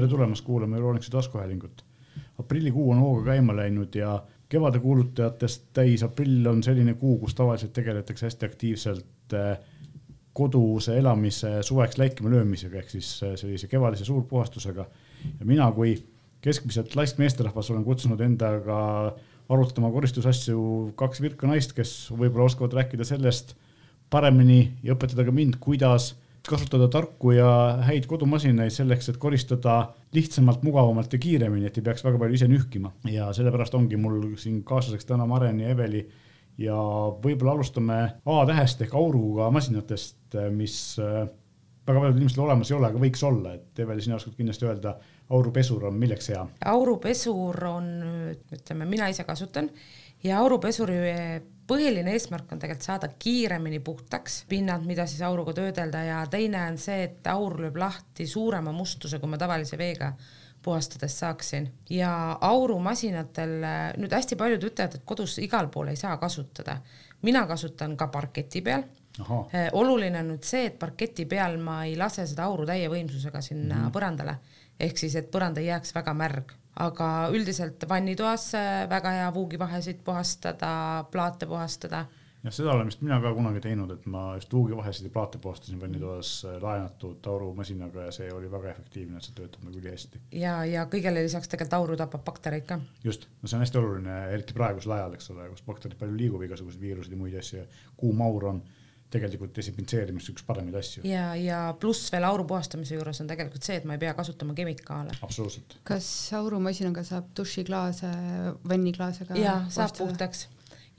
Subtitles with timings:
[0.00, 1.84] tere tulemast kuulama Euroniksi taskuhäälingut.
[2.38, 7.72] aprillikuu on hooga käima läinud ja kevade kuulutajatest täis aprill on selline kuu, kus tavaliselt
[7.72, 9.58] tegeletakse hästi aktiivselt äh,
[10.32, 14.86] koduse elamise suveks läikima löömisega ehk siis äh, sellise kevadise suurpuhastusega.
[15.40, 15.98] ja mina kui
[16.40, 18.80] keskmiselt laisk meesterahvas olen kutsunud endaga
[19.48, 23.52] arutama koristusasju kaks virka naist, kes võib-olla oskavad rääkida sellest
[24.10, 26.14] paremini ja õpetada ka mind, kuidas
[26.50, 27.50] kasutada tarku ja
[27.86, 29.76] häid kodumasinaid selleks, et koristada
[30.16, 34.34] lihtsamalt, mugavamalt ja kiiremini, et ei peaks väga palju ise nühkima ja sellepärast ongi mul
[34.40, 36.08] siin kaaslaseks täna Maren ja Eveli.
[36.60, 36.76] ja
[37.24, 41.22] võib-olla alustame A-tähest ehk auruga masinatest, mis äh,
[41.86, 44.96] väga paljudel inimestel olemas ei ole, aga võiks olla, et Eveli, sina oskad kindlasti öelda,
[45.30, 46.42] aurupesur on milleks hea?
[46.72, 47.88] aurupesur on,
[48.58, 49.70] ütleme, mina ise kasutan
[50.24, 50.98] ja aurupesuri
[51.70, 56.78] põhiline eesmärk on tegelikult saada kiiremini puhtaks pinnad, mida siis auruga töödelda ja teine on
[56.80, 60.12] see, et aur lööb lahti suurema mustuse, kui ma tavalise veega
[60.62, 61.70] puhastades saaksin.
[61.90, 62.12] Ja
[62.44, 63.54] aurumasinatel
[64.00, 66.80] nüüd hästi paljud ütlevad, et kodus igal pool ei saa kasutada.
[67.22, 68.82] mina kasutan ka parketi peal.
[69.52, 73.40] Eh, oluline on nüüd see, et parketi peal ma ei lase seda auru täie võimsusega
[73.40, 74.36] sinna mm põrandale.
[74.80, 78.52] Ehk siis, et põrand ei jääks väga märg aga üldiselt vannitoas
[78.90, 82.06] väga hea vuugivahesid puhastada, plaate puhastada.
[82.44, 85.80] jah, seda olen vist mina ka kunagi teinud, et ma just vuugivahesid ja plaate puhastasin
[85.80, 90.22] vannitoas äh, laenatud aurumasinaga ja see oli väga efektiivne, see töötab nagu ülihästi.
[90.32, 92.80] ja, ja kõigele lisaks tegelikult auru tapab baktereid ka.
[93.04, 96.44] just, no see on hästi oluline, eriti praegusel ajal, eks ole, kus bakterid palju liigub,
[96.48, 97.66] igasugused viirused ja muid asju
[98.00, 98.62] kuum aur on
[99.10, 101.02] tegelikult desinfitseerimist üks paremaid asju.
[101.08, 104.54] ja, ja pluss veel auru puhastamise juures on tegelikult see, et ma ei pea kasutama
[104.58, 105.16] kemikaale.
[105.26, 105.78] absoluutselt.
[105.84, 106.06] kas
[106.38, 108.14] aurumasinaga saab dušiklaase,
[108.68, 109.38] vanniklaase ka?
[109.40, 110.46] ja saab puhtaks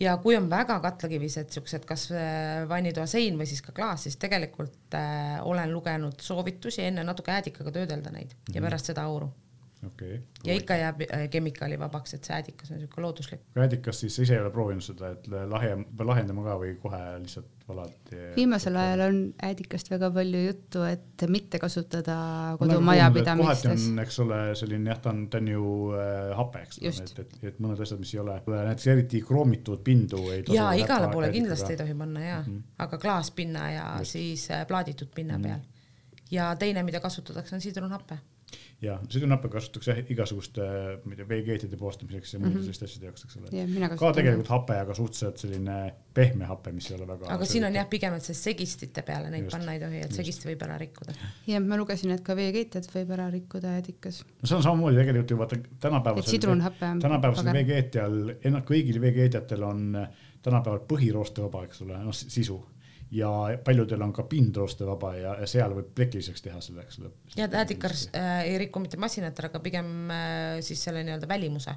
[0.02, 4.18] ja kui on väga katlakivised siuksed, kas äh, vannitoa sein või siis ka klaas, siis
[4.22, 8.56] tegelikult äh, olen lugenud soovitusi enne natuke äädikaga töödelda neid mm -hmm.
[8.56, 8.68] ja mhm.
[8.68, 9.32] pärast seda auru
[9.88, 10.20] okay..
[10.46, 13.42] ja ikka jääb äh, kemikaalivabaks, et see äädikas on niisugune looduslik.
[13.56, 18.14] äädikas siis ise ei ole proovinud seda, et lahja, lahendama ka või kohe lihtsalt valad?
[18.36, 22.16] viimasel ajal on äädikast väga palju juttu, et mitte kasutada
[22.60, 23.64] kodumajapidamistes.
[23.64, 25.68] kohati on, eks ole, selline jah, ta on, ta on ju
[25.98, 29.84] äh, hape, eks ole, et, et, et mõned asjad, mis ei ole, näiteks eriti kroomitud
[29.86, 30.58] pindu ei tasu.
[30.58, 32.84] ja igale poole kindlasti ei tohi panna ja mm, -hmm.
[32.88, 34.18] aga klaaspinna ja Just.
[34.18, 35.48] siis äh, plaaditud pinna mm -hmm.
[35.48, 36.28] peal.
[36.32, 38.18] ja teine, mida kasutatakse, on sidrunhappe
[38.82, 40.66] ja sõidunappe kasutatakse igasuguste,
[41.06, 42.64] ma ei tea, veekeetide puhastamiseks ja muude mm -hmm.
[42.66, 43.98] selliste asjade jaoks, eks ole.
[44.02, 45.76] ka tegelikult hape, aga suhteliselt selline
[46.14, 47.30] pehme hape, mis ei ole väga.
[47.36, 50.18] aga siin on jah, pigem, et see segistite peale neid just, panna ei tohi, et
[50.18, 51.14] segist võib ära rikkuda.
[51.48, 54.24] ja ma lugesin, et ka veekeetjad võib ära rikkuda äädikas.
[54.42, 56.32] no see on samamoodi tegelikult ju vaata tänapäevasel.
[56.32, 57.06] sidrunhape on.
[57.06, 58.20] tänapäevasel veekeetjal,
[58.66, 60.08] kõigil veekeetjatel on
[60.42, 62.64] tänapäeval põhiroostevaba, eks ole, noh sisu
[63.12, 63.30] ja
[63.66, 67.12] paljudel on ka pindroostevaba ja, ja seal võib plekiliseks teha selle, eks ole.
[67.36, 71.76] ja äädikas äh, ei riku mitte masinat, aga pigem äh, siis selle nii-öelda välimuse.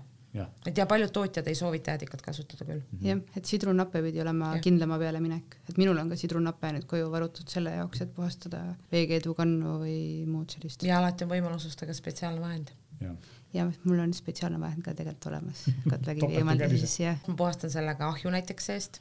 [0.67, 3.07] et ja paljud tootjad ei soovita äädikat kasutada küll mm -hmm..
[3.09, 4.63] jah, et sidrunnappe pidi olema ja.
[4.63, 8.65] kindlama peale minek, et minul on ka sidrunnappe nüüd koju varutud selle jaoks, et puhastada
[8.93, 10.83] veekeedu, kannu või muud sellist.
[10.83, 13.15] ja alati on võimalus osta ka spetsiaalne vahend ja
[13.55, 17.17] ja mul on spetsiaalne vahend ka tegelikult olemas katlakivi eemaldamiseks ja.
[17.27, 19.01] ma puhastan sellega ahju näiteks seest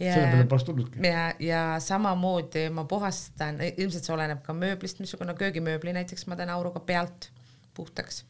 [0.00, 1.06] ja, selle peale poleks tulnudki.
[1.06, 6.50] ja, ja samamoodi ma puhastan, ilmselt see oleneb ka mööblist, missugune köögimööbli näiteks ma teen
[6.50, 7.30] auruga pealt
[7.74, 8.24] puhtaks.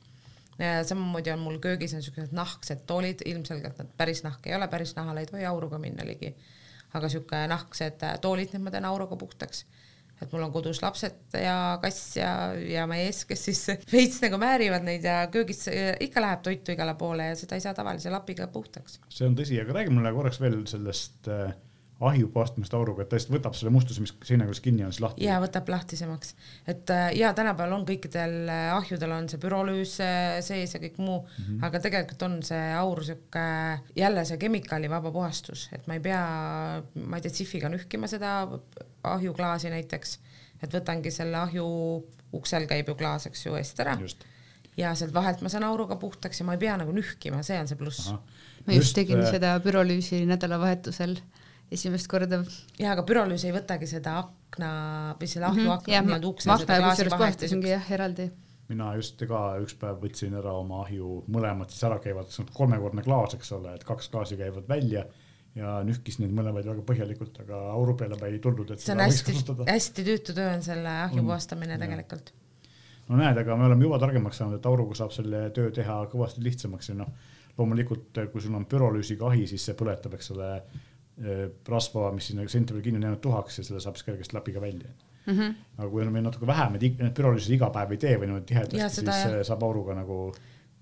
[0.89, 4.97] samamoodi on mul köögis on siuksed nahksed toolid, ilmselgelt nad päris nahk ei ole, päris
[4.97, 6.35] nahale ei tohi auruga minna ligi.
[6.95, 9.65] aga siuke nahksed toolid, need ma teen auruga puhtaks
[10.23, 14.87] et mul on kodus lapsed ja kass ja, ja mees, kes siis veits nagu määrivad
[14.87, 19.01] neid ja köögis ikka läheb toitu igale poole ja seda ei saa tavalise lapiga puhtaks.
[19.09, 21.55] see on tõsi, aga räägi mulle korraks veel sellest äh,
[22.09, 25.03] ahju puhastamist auruga, et ta lihtsalt võtab selle mustuse, mis seina küljes kinni on, siis
[25.05, 25.25] lahti.
[25.27, 26.35] ja võtab lahtisemaks,
[26.71, 30.99] et äh, ja tänapäeval on kõikidel äh, ahjudel on see pürolüüs äh, sees ja kõik
[31.03, 31.67] muu mm, -hmm.
[31.69, 33.45] aga tegelikult on see aur sihuke
[33.99, 36.23] jälle see kemikaalivaba puhastus, et ma ei pea,
[36.95, 38.41] ma ei tea, tsihviga nühkima seda
[39.13, 40.19] ahjuklaasi näiteks,
[40.63, 41.67] et võtangi selle ahju,
[42.35, 43.99] uksel käib ju klaas, eks ju, eest ära.
[44.77, 47.69] ja sealt vahelt ma saan auruga puhtaks ja ma ei pea nagu nühkima, see on
[47.69, 48.11] see pluss.
[48.11, 49.31] ma just, just tegin äh...
[49.31, 51.19] seda pürolüüsi nädalavahetusel
[51.77, 52.43] esimest korda.
[52.79, 54.71] ja aga pürolüüs ei võtagi seda akna
[55.21, 55.81] või selle ahju mm -hmm.
[55.81, 56.49] akna nii-öelda ukse.
[56.49, 58.31] ma akna kusjuures puhastasingi jah eraldi.
[58.69, 62.53] mina just ka üks päev võtsin ära oma ahju, mõlemad siis ära käivad, see on
[62.55, 65.05] kolmekordne klaas, eks ole, et kaks klaasi käivad välja
[65.55, 69.35] ja nühkis neid mõlemaid väga põhjalikult, aga auru peale ei tulnud, et see on hästi,
[69.69, 72.33] hästi tüütu töö on selle ahju puhastamine tegelikult.
[73.09, 76.45] no näed, aga me oleme juba targemaks saanud, et auruga saab selle töö teha kõvasti
[76.47, 77.13] lihtsamaks ja noh,
[77.59, 80.49] loomulikult kui sul on pürolüüsiga ahi, siis see põletab, eks ole
[81.69, 84.61] rasva, mis sinna seinte peal kinni on jäänud tuhaks ja selle saab siis kergesti lapiga
[84.61, 84.89] välja.
[85.27, 85.35] mm.
[85.39, 85.55] -hmm.
[85.79, 88.47] aga kui on meil natuke vähem, et need pürolüüsid iga päev ei tee või niimoodi
[88.47, 89.45] tihedasti, siis jah.
[89.47, 90.33] saab auruga nagu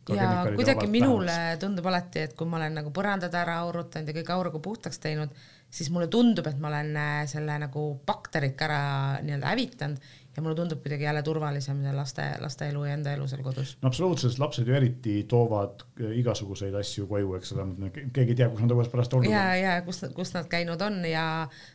[0.09, 1.61] ja kuidagi minule vähemaks.
[1.61, 5.35] tundub alati, et kui ma olen nagu põrandad ära aurutanud ja kõik auruga puhtaks teinud,
[5.71, 8.81] siis mulle tundub, et ma olen äh, selle nagu bakterid ka ära
[9.27, 10.11] nii-öelda hävitanud
[10.41, 13.75] ja mulle tundub kuidagi jälle turvalisem see laste, laste elu ja enda elu seal kodus.
[13.83, 18.49] no absoluutselt, lapsed ju eriti toovad äh, igasuguseid asju koju, eks ole, keegi ei tea,
[18.53, 19.35] kus nad õues pärast olnud on.
[19.35, 21.25] ja, ja kus, kus nad käinud on ja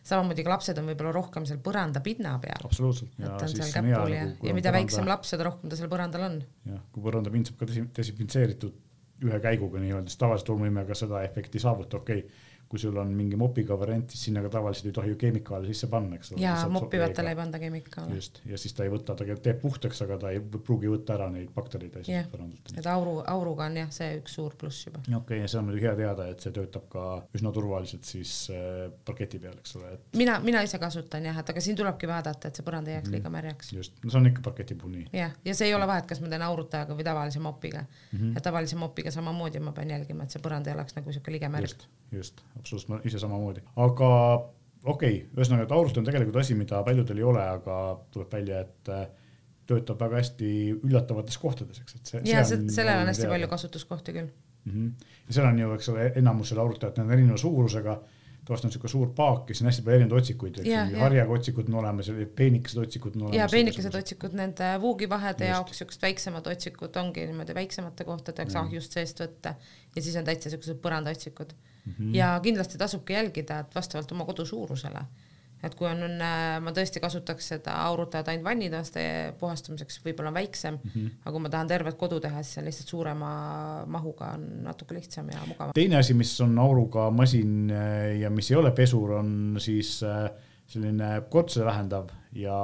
[0.03, 2.65] samamoodi ka lapsed on võib-olla rohkem seal põrandapinna peal.
[2.65, 3.13] absoluutselt.
[3.19, 4.73] et ta on seal käpul ja, ja mida põranda...
[4.79, 6.41] väiksem laps, seda rohkem ta seal põrandal on.
[6.71, 7.69] jah, kui põrandapind saab ka
[8.01, 8.81] desinfitseeritud
[9.25, 13.11] ühe käiguga nii-öelda, siis tavaliselt tolmuimega seda efekti ei saavuta, okei okay kui sul on
[13.13, 16.41] mingi mopiga variant, siis sinna ka tavaliselt ei tohi ju keemikaale sisse panna, eks ole.
[16.41, 18.15] ja mopivatele ei panda keemikaale.
[18.17, 21.27] just, ja siis ta ei võta, ta teeb puhtaks, aga ta ei pruugi võtta ära
[21.33, 22.27] neid baktereid asju yeah..
[22.73, 25.03] et auru, auruga on jah, see üks suur pluss juba.
[25.03, 27.05] okei okay,, ja see on muidugi hea teada, et see töötab ka
[27.37, 30.09] üsna turvaliselt siis äh, parketi peal, eks ole et....
[30.17, 33.11] mina, mina ise kasutan jah, et aga siin tulebki vaadata, et see põrand ei jääks
[33.11, 33.17] mm.
[33.19, 33.71] liiga märjaks.
[33.77, 35.07] just, no see on ikka parketi puhul nii.
[35.21, 38.17] jah, ja see ei ole vahet, kas ma teen aurutajaga või tavalise mopiga mm.
[38.17, 38.33] -hmm.
[38.37, 41.49] et tavalise mopiga samamoodi ma pean jälgima, et see põrand ei oleks nagu siuke lige
[41.49, 41.69] märg.
[41.69, 44.09] just, just, absoluutselt, ma ise samamoodi aga
[44.85, 47.77] okei okay,, ühesõnaga, et aurust on tegelikult asi, mida paljudel ei ole, aga
[48.13, 49.05] tuleb välja, et äh,
[49.69, 52.25] töötab väga hästi üllatavates kohtades, eks, et see.
[52.29, 53.33] ja sellel on hästi teada.
[53.33, 54.73] palju kasutuskohti küll mm.
[54.73, 55.07] -hmm.
[55.27, 57.97] ja seal on ju, eks ole, enamus selle arutajad, need on erineva suurusega
[58.45, 60.57] tavaliselt on niisugune suur paak ja siis on hästi palju erinevaid otsikuid,
[60.99, 63.37] harjaga otsikud on olemas ja peenikesed otsikud on olemas.
[63.39, 68.59] ja peenikesed otsikud nende vuugivahede jaoks, siuksed väiksemad otsikud ongi niimoodi väiksemate kohtadeks mm.
[68.61, 69.55] ahjust seest võtta
[69.95, 71.74] ja siis on täitsa siuksed põrandaotsikud mm.
[71.93, 72.15] -hmm.
[72.15, 75.05] ja kindlasti tasubki jälgida, et vastavalt oma kodu suurusele
[75.65, 79.03] et kui on, äh, ma tõesti kasutaks seda aurutajat ainult vannitoaste
[79.39, 81.13] puhastamiseks, võib-olla on väiksem mm, -hmm.
[81.23, 83.29] aga kui ma tahan tervet kodu teha, siis on lihtsalt suurema
[83.91, 85.73] mahuga on natuke lihtsam ja mugavam.
[85.77, 90.29] teine asi, mis on auruga masin äh, ja mis ei ole pesur, on siis äh,
[90.67, 92.59] selline kotse vähendav ja,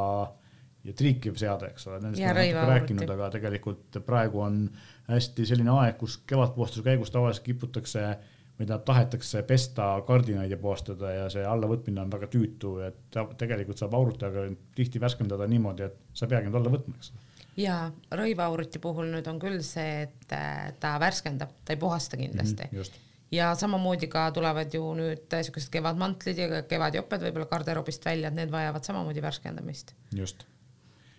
[0.84, 4.62] ja triikiv seade, eks ole, nendest olen natuke rääkinud, aga tegelikult praegu on
[5.10, 8.31] hästi selline aeg, kus kevadpuhastuse käigus tavaliselt kiputakse äh,
[8.62, 13.98] mida tahetakse pesta kardinaid ja puhastada ja see allavõtmine on väga tüütu, et tegelikult saab
[13.98, 14.48] aurutajaga
[14.78, 17.14] tihti värskendada niimoodi, et sa ei peagi nüüd alla võtma, eks
[17.60, 17.78] ja
[18.16, 22.78] rõivauruti puhul nüüd on küll see, et äh, ta värskendab, ta ei puhasta kindlasti mm.
[22.78, 28.40] -hmm, ja samamoodi ka tulevad ju nüüd siuksed kevadmantlid ja kevadjoped võib-olla garderoobist välja, et
[28.40, 29.96] need vajavad samamoodi värskendamist.
[30.16, 30.44] just.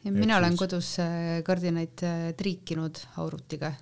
[0.04, 3.72] mina olen kodus äh, kardinaid äh, triikinud aurutiga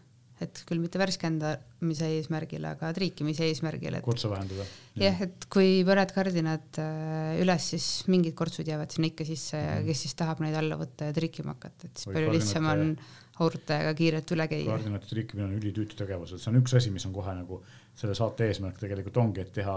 [0.44, 4.66] et küll mitte värskendamise eesmärgil, aga triikimise eesmärgil, et kortsu vähendada.
[5.00, 9.74] jah, et kui põled kardinad äh, üles, siis mingid kortsud jäävad sinna ikka sisse ja
[9.78, 9.90] mm.
[9.90, 12.94] kes siis tahab neid alla võtta ja triikima hakata, et siis Või palju lihtsam on
[13.40, 14.70] aurutajaga kiirelt üle käia.
[14.72, 17.62] kardinate triikimine on ülitüütu tegevus, et see on üks asi, mis on kohe nagu
[18.00, 19.76] selle saate eesmärk tegelikult ongi, et teha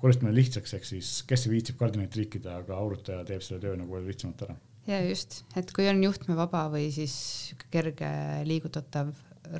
[0.00, 4.46] koristamine lihtsaks, ehk siis kes viitsib kardinaid triikida, aga aurutaja teeb selle töö nagu lihtsamalt
[4.48, 4.56] ära
[4.88, 7.14] ja just, et kui on juhtmevaba või siis
[7.70, 8.08] kerge
[8.48, 9.12] liigutatav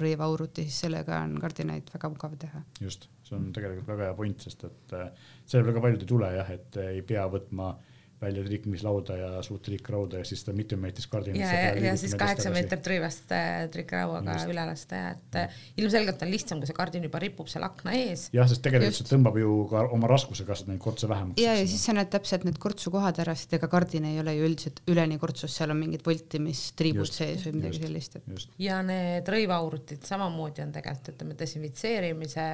[0.02, 2.62] rõivauruti, siis sellega on kardinaid väga mugav teha.
[2.80, 5.08] just, see on tegelikult väga hea point, sest et äh,
[5.46, 7.91] selle peale ka paljud ei tule jah, et ei pea võtma äh,
[8.22, 11.40] välja triikimislauda ja suurt triikrauda ja siis ta mitmemeetrist kardinat.
[11.40, 15.44] ja, ja, ja siis kaheksa meetrit rõivast äh, triikrauaga üle lasta ja et ja.
[15.46, 18.28] Äh, ilmselgelt on lihtsam, kui see kardin juba ripub seal akna ees.
[18.34, 19.04] jah, sest tegelikult Just.
[19.04, 21.42] see tõmbab ju ka oma raskuse kasvab neid kortse vähemaks.
[21.42, 24.46] ja, ja siis sa näed täpselt need kortsukohad ära, sest ega kardin ei ole ju
[24.48, 28.46] üldiselt üleni kortsus, seal on mingid voltimistriibud sees või midagi sellist et....
[28.62, 32.46] ja need rõivaurutid samamoodi on tegelikult ütleme desinfitseerimise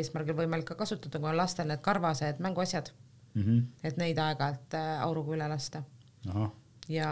[0.00, 2.92] eesmärgil võimalik ka kasutada, kui on lastel need karvased mänguasjad
[3.34, 3.62] mm, -hmm.
[3.84, 5.82] et neid aeg-ajalt äh, auruga üle lasta.
[6.90, 7.10] ja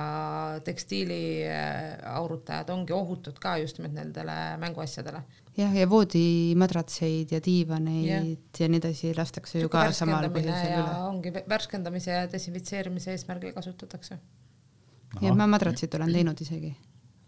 [0.64, 5.22] tekstiiliaurutajad äh, ongi ohutud ka just nimelt nendele mänguasjadele.
[5.56, 8.22] jah, ja voodimadratseid ja diivaneid ja.
[8.60, 10.98] ja nii edasi lastakse ju ka samal põhjusel üle.
[11.06, 14.18] ongi värskendamise ja desinfitseerimise eesmärgil kasutatakse.
[15.20, 16.76] ja ma madratsit olen teinud isegi.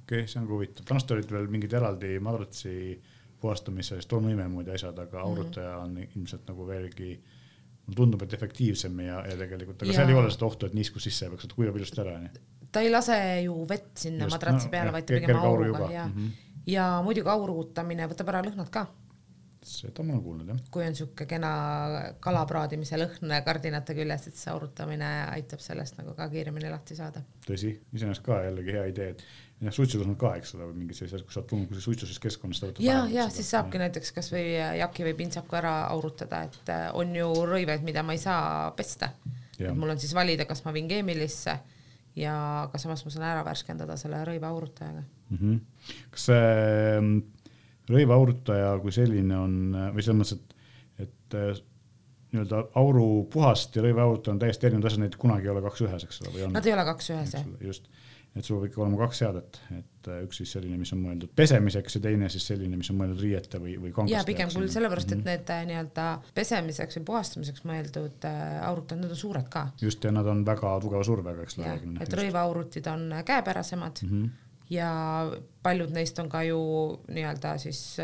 [0.02, 3.02] okei okay,, see on ka huvitav, vanasti olid veel mingid eraldi madratsi
[3.40, 7.39] puhastamise, tolmuime moodi asjad, aga aurutaja on ilmselt nagu veelgi äh,
[7.96, 9.98] tundub, et efektiivsem ja, ja tegelikult, aga ja.
[10.00, 12.16] seal ei ole seda ohtu, et niiskus sisse jääb, eks ta kuivab ilusti ära,
[12.72, 16.06] ta ei lase ju vett sinna Just, madratsi no, peale, vaid ta pigem auruga ja
[16.06, 16.56] mm, -hmm.
[16.66, 18.86] ja muidugi auruutamine võtab ära lõhnad ka.
[19.62, 20.60] seda ma olen kuulnud jah.
[20.70, 21.50] kui on siuke kena
[22.20, 27.22] kalapraadimise lõhn kardinate küljes, et see aurutamine aitab sellest nagu ka kiiremini lahti saada.
[27.46, 29.24] tõsi, iseenesest ka jällegi hea idee, et
[29.60, 32.80] jah, suitsutasand ka, eks ole, või mingid sellised, kui sa oled tulnud suitsusest keskkonnast.
[32.84, 33.86] ja, ja siis saabki ja.
[33.86, 34.44] näiteks kasvõi
[34.80, 39.12] jaki või pintsaku ära aurutada, et äh, on ju rõivaid, mida ma ei saa pesta.
[39.60, 41.58] mul on siis valida, kas ma viin keemilisse
[42.18, 42.36] ja
[42.66, 45.36] aga samas ma saan ära värskendada selle rõiva aurutajaga mm.
[45.36, 45.60] -hmm.
[46.10, 47.20] kas see mm,
[47.90, 49.58] rõiva aurutaja kui selline on
[49.94, 51.60] või selles mõttes, et, et äh,
[52.30, 56.04] nii-öelda auru puhast ja rõivaaurit on täiesti erinevad asjad, neid kunagi ei ole kaks ühes,
[56.06, 56.52] eks ole, või on?
[56.54, 57.48] Nad ei ole kaks ühes, jah.
[57.66, 57.88] just,
[58.36, 61.32] et sul peab ikka olema kaks seadet, et äh, üks siis selline, mis on mõeldud
[61.36, 64.70] pesemiseks ja teine siis selline, mis on mõeldud riiete või, või kangaste jaa, pigem küll
[64.70, 65.30] sellepärast, et mm -hmm.
[65.32, 66.04] need äh, nii-öelda
[66.36, 69.66] pesemiseks või puhastamiseks mõeldud äh, aurutid, need on suured ka.
[69.82, 71.74] just, ja nad on väga tugeva survega, eks ole.
[72.06, 74.14] et rõivaaurutid on käepärasemad mm.
[74.14, 74.88] -hmm ja
[75.62, 76.58] paljud neist on ka ju
[77.08, 77.96] nii-öelda siis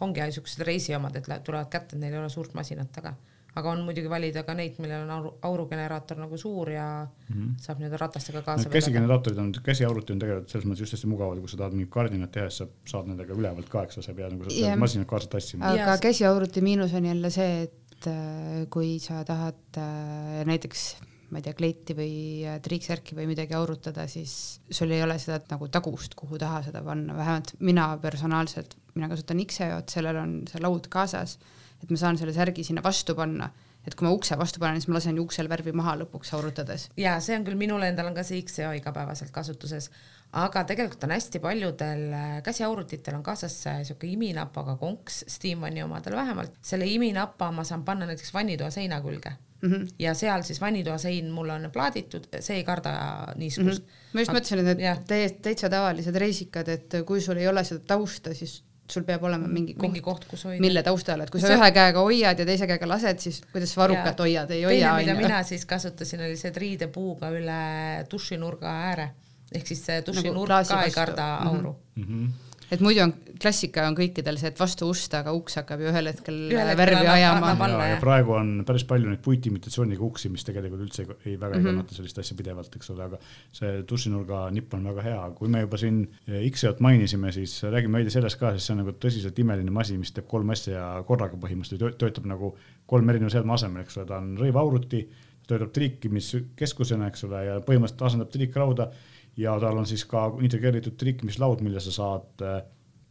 [0.00, 3.14] ongi niisugused reisiomad, et tulevad kätte, neil ei ole suurt masinat taga.
[3.58, 7.58] Aga on muidugi valida ka neid, millel on auru, aurugeneraator nagu suur ja mm -hmm.
[7.64, 8.72] saab nii-öelda ratastega kaasa no,.
[8.76, 12.32] käsigeneraatorid on, käsiauruti on tegelikult selles mõttes just hästi mugavad, kui sa tahad mingit kardinat
[12.32, 15.08] teha, siis sa saad nendega ülevalt ka, eks ole, sa ei pea nagu seda masinat
[15.10, 15.74] kaasa tassima.
[15.74, 20.96] aga käsiauruti miinus on jälle see, et äh, kui sa tahad äh, näiteks
[21.30, 22.14] ma ei tea, kleiti või
[22.46, 26.82] äh, triiksärki või midagi aurutada, siis sul ei ole seda nagu tagust, kuhu taha seda
[26.82, 31.38] panna, vähemalt mina personaalselt, mina kasutan X-EO-t, sellel on see laud kaasas,
[31.82, 33.50] et ma saan selle särgi sinna vastu panna
[33.86, 36.88] et kui ma ukse vastu panen, siis ma lasen uksel värvi maha lõpuks aurutades.
[37.00, 39.90] ja see on küll, minul endal on ka see X-EO igapäevaselt kasutuses,
[40.36, 43.56] aga tegelikult on hästi paljudel äh, käsiaurutitel on kaasas
[43.88, 46.58] siuke iminapaga konks, Steamani omadel vähemalt.
[46.62, 49.72] selle iminapa ma saan panna näiteks vannitoa seina külge mm.
[49.72, 49.88] -hmm.
[49.98, 52.92] ja seal siis vannitoa sein mul on plaaditud, see ei karda
[53.36, 53.86] niiskust mm.
[53.86, 54.14] -hmm.
[54.14, 57.80] ma just mõtlesin, et need täiesti täitsa tavalised reisikad, et kui sul ei ole seda
[57.94, 58.60] tausta, siis
[58.92, 60.60] sul peab olema mingi koht, mingi koht, kus hoida.
[60.62, 61.58] mille taustal, et kui sa see...
[61.58, 64.26] ühe käega hoiad ja teise käega lased, siis kuidas sa varrukat ja.
[64.26, 64.94] hoiad, ei hoia.
[65.00, 67.62] mida mina siis kasutasin, oli see, et riidepuuga üle
[68.10, 69.10] dušinurga ääre
[69.50, 72.06] ehk siis see dušinurk nagu ka ei karda auru mm.
[72.06, 75.90] -hmm et muidu on klassika on kõikidel see, et vastu ust, aga uks hakkab ju
[75.90, 77.52] ühel hetkel ühel värvi ajama.
[77.56, 81.62] Ja, ja praegu on päris palju neid puitimitatsiooniga uksi, mis tegelikult üldse ei, väga ei
[81.62, 81.68] -hmm.
[81.70, 83.20] kannata sellist asja pidevalt, eks ole, aga
[83.56, 85.30] see dušinurga nipp on väga hea.
[85.38, 86.02] kui me juba siin
[86.50, 90.12] X-eot mainisime, siis räägime veidi sellest ka, sest see on nagu tõsiselt imeline masin, mis
[90.12, 92.54] teeb kolm asja korraga põhimõtteliselt, töötab nagu
[92.86, 95.06] kolm erineva seadme asemel, eks ole, ta on rõivauruti,
[95.48, 98.90] töötab triikimiskeskusena, eks ole, ja põhimõtteliselt asendab triikrauda
[99.36, 102.60] ja tal on siis ka integreeritud trikmislaud, mille sa saad äh,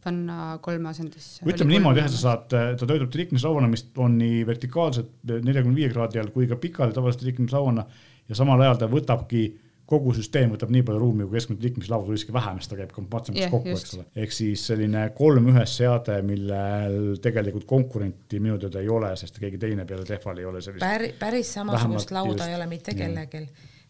[0.04, 1.44] panna kolme asendisse.
[1.48, 5.90] ütleme niimoodi jah, sa saad, äh, ta töötab trikmislauana, mis on nii vertikaalselt neljakümne viie
[5.92, 7.86] kraadi all kui ka pikali tavalise trikmislauana
[8.28, 9.44] ja samal ajal ta võtabki
[9.90, 12.92] kogu süsteem võtab nii palju ruumi kui keskmine liikmislaud või isegi vähem, sest ta käib
[12.94, 14.04] kompaktsemaks yeah, kokku, eks ole.
[14.22, 19.58] ehk siis selline kolm ühes seade, millel tegelikult konkurenti minu teada ei ole, sest keegi
[19.58, 20.84] teine peale Tehval ei ole sellist.
[20.84, 23.42] päris, päris samasugust lauda just, ei ole mitte kellelgi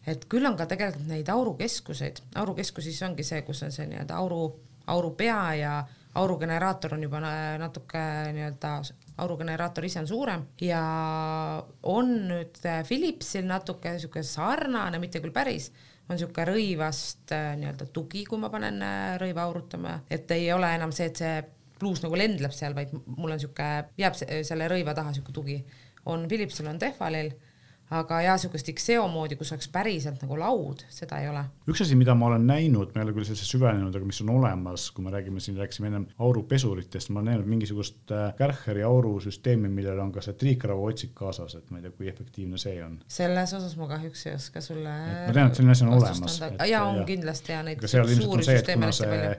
[0.07, 4.17] et küll on ka tegelikult neid aurukeskuseid, aurukeskus siis ongi see, kus on see nii-öelda
[4.17, 4.45] auru,
[4.91, 5.73] auru pea ja
[6.19, 7.21] aurugeneraator on juba
[7.61, 8.01] natuke
[8.35, 8.73] nii-öelda,
[9.23, 10.43] aurugeneraator ise on suurem.
[10.61, 10.81] Ja
[11.87, 15.69] on nüüd Philipsil natuke sihuke sarnane, mitte küll päris,
[16.09, 18.81] on sihuke rõivast nii-öelda tugi, kui ma panen
[19.21, 21.37] rõiva aurutama, et ei ole enam see, et see
[21.81, 25.61] pluus nagu lendleb seal, vaid mul on sihuke, jääb selle rõiva taha sihuke tugi.
[26.05, 27.31] on Philipsil, on Tehvalil
[27.91, 31.43] aga jaa, niisugust Xeo moodi, kus oleks päriselt nagu laud, seda ei ole.
[31.71, 34.31] üks asi, mida ma olen näinud, ma ei ole küll sellesse süvenenud, aga mis on
[34.37, 39.69] olemas, kui me räägime siin, rääkisime ennem aurupesuritest, ma olen näinud mingisugust äh, Kärcheri aurusüsteemi,
[39.69, 42.97] millel on ka see triikraua otsik kaasas, et ma ei tea, kui efektiivne see on.
[43.11, 44.97] selles osas ma kahjuks ei oska sulle.
[45.27, 46.41] ma tean, et selline asi on olemas.
[46.71, 47.07] jaa, on ja.
[47.11, 49.37] kindlasti ja neid suuri süsteeme hästi palju.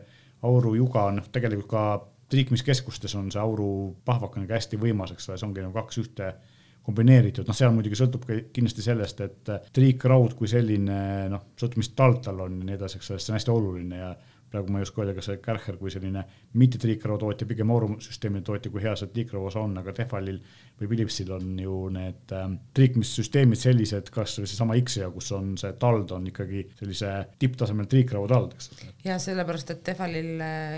[0.52, 1.84] aurujuga on noh, tegelikult ka
[2.32, 3.68] triikmiskeskustes on see auru
[4.04, 6.34] pahvak on ikka hästi võimas, eks ole, see ongi nagu kaks ühte
[6.82, 10.98] kombineeritud, noh, seal muidugi sõltub ka kindlasti sellest, et triikraud kui selline
[11.30, 14.00] noh, sõltub, mis tald tal on ja nii edasi, eks ole, see on hästi oluline
[14.00, 14.12] ja
[14.52, 16.22] praegu ma ei oska öelda, kas see Kärcher kui selline
[16.60, 20.40] mitte triikrau tootja, pigem aurusüsteemi tootja, kui hea see triikrau osa on, aga Tehvalil
[20.80, 25.72] või Philipsil on ju need ähm, triikmissüsteemid sellised, kas või seesama X-ja, kus on see
[25.80, 28.90] tald on ikkagi sellise tipptasemel triikrau tald, eks ole.
[29.06, 30.34] ja sellepärast, et Tehvalil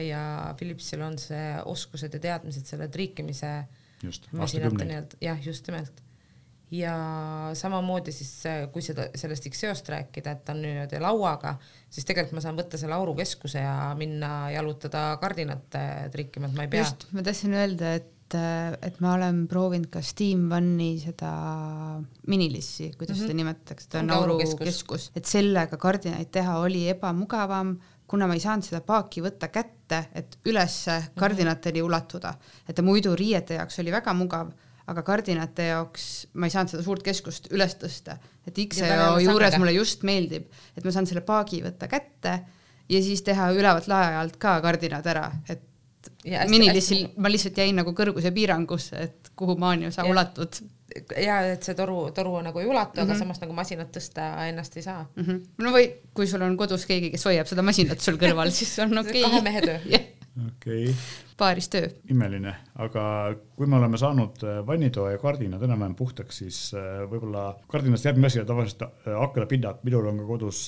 [0.06, 0.24] ja
[0.58, 3.56] Philipsil on see oskused ja teadmised selle triikimise
[4.02, 5.16] just, aastakümneid.
[5.20, 6.02] jah, just nimelt.
[6.74, 6.94] ja
[7.54, 8.32] samamoodi siis,
[8.72, 11.54] kui seda, sellest X-seost rääkida, et ta on niimoodi lauaga,
[11.92, 15.78] siis tegelikult ma saan võtta selle aurukeskuse ja minna jalutada kardinat
[16.12, 16.82] trikkima, et ma ei pea.
[16.86, 21.30] just, ma tahtsin öelda, et et ma olen proovinud ka Steam One'i seda
[22.26, 23.26] minilissi, kuidas mm -hmm.
[23.26, 27.76] seda nimetatakse, ta on aurukeskus, et sellega kardinaid teha oli ebamugavam
[28.08, 31.16] kuna ma ei saanud seda paaki võtta kätte, et ülesse mhm.
[31.20, 32.34] kardinateni ulatuda,
[32.68, 34.52] et ta muidu riiete jaoks oli väga mugav,
[34.90, 39.72] aga kardinate jaoks ma ei saanud seda suurt keskust üles tõsta, et X-EO juures mulle
[39.78, 42.34] just meeldib, et ma saan selle paagi võtta kätte
[42.88, 45.70] ja siis teha ülevalt lae alt ka kardinad ära, et
[46.52, 50.60] minilissil ma lihtsalt jäin nagu kõrguse piirangusse, et kuhu maani sa ulatud
[51.18, 53.02] ja et see toru, toru nagu ei ulatu mm, -hmm.
[53.02, 53.18] aga mhm.
[53.18, 55.24] samas nagu masinat tõsta ennast ei saa mm.
[55.24, 55.40] -hmm.
[55.64, 58.98] no või kui sul on kodus keegi, kes hoiab seda masinat sul kõrval, siis on
[59.02, 59.30] okei okay..
[59.30, 59.78] kahe mehe töö.
[60.34, 60.94] okei okay.,
[61.38, 61.88] paaris töö.
[62.10, 63.04] imeline, aga
[63.54, 68.30] kui me oleme saanud äh, vannitoa ja kardinad enam-vähem puhtaks, siis äh, võib-olla kardinast järgmine
[68.30, 70.66] asi on tavaliselt äh, aknapinnad, minul on ka kodus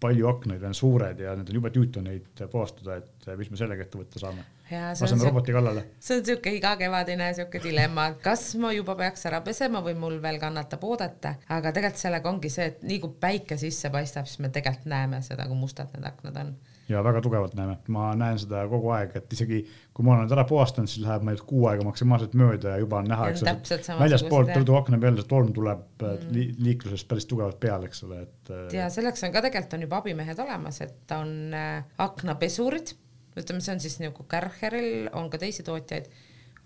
[0.00, 3.86] palju aknaid, on suured ja need on jube tüütu neid puhastada, et mis me sellega
[3.86, 4.44] ette võtta saame.
[4.70, 5.86] laseme roboti kallale.
[6.00, 10.40] see on siuke igakevadine siuke dilemma, kas ma juba peaks ära pesema või mul veel
[10.42, 14.52] kannatab oodata, aga tegelikult sellega ongi see, et nii kui päike sisse paistab, siis me
[14.52, 16.54] tegelikult näeme seda, kui mustad need aknad on
[16.90, 19.60] ja väga tugevalt näeme, ma näen seda kogu aeg, et isegi
[19.96, 23.00] kui ma olen nad ära puhastanud, siis läheb meil kuu aega maksimaalselt mööda ja juba
[23.00, 26.32] on näha, eks ole, väljaspoolt rõduakna peal see torm tuleb mm.
[26.34, 28.50] li liiklusest päris tugevalt peale, eks ole, et.
[28.50, 32.94] Äh, ja selleks on ka tegelikult on juba abimehed olemas, et on äh, aknapesurid,
[33.38, 36.10] ütleme, see on siis nagu Kärcheril on ka teisi tootjaid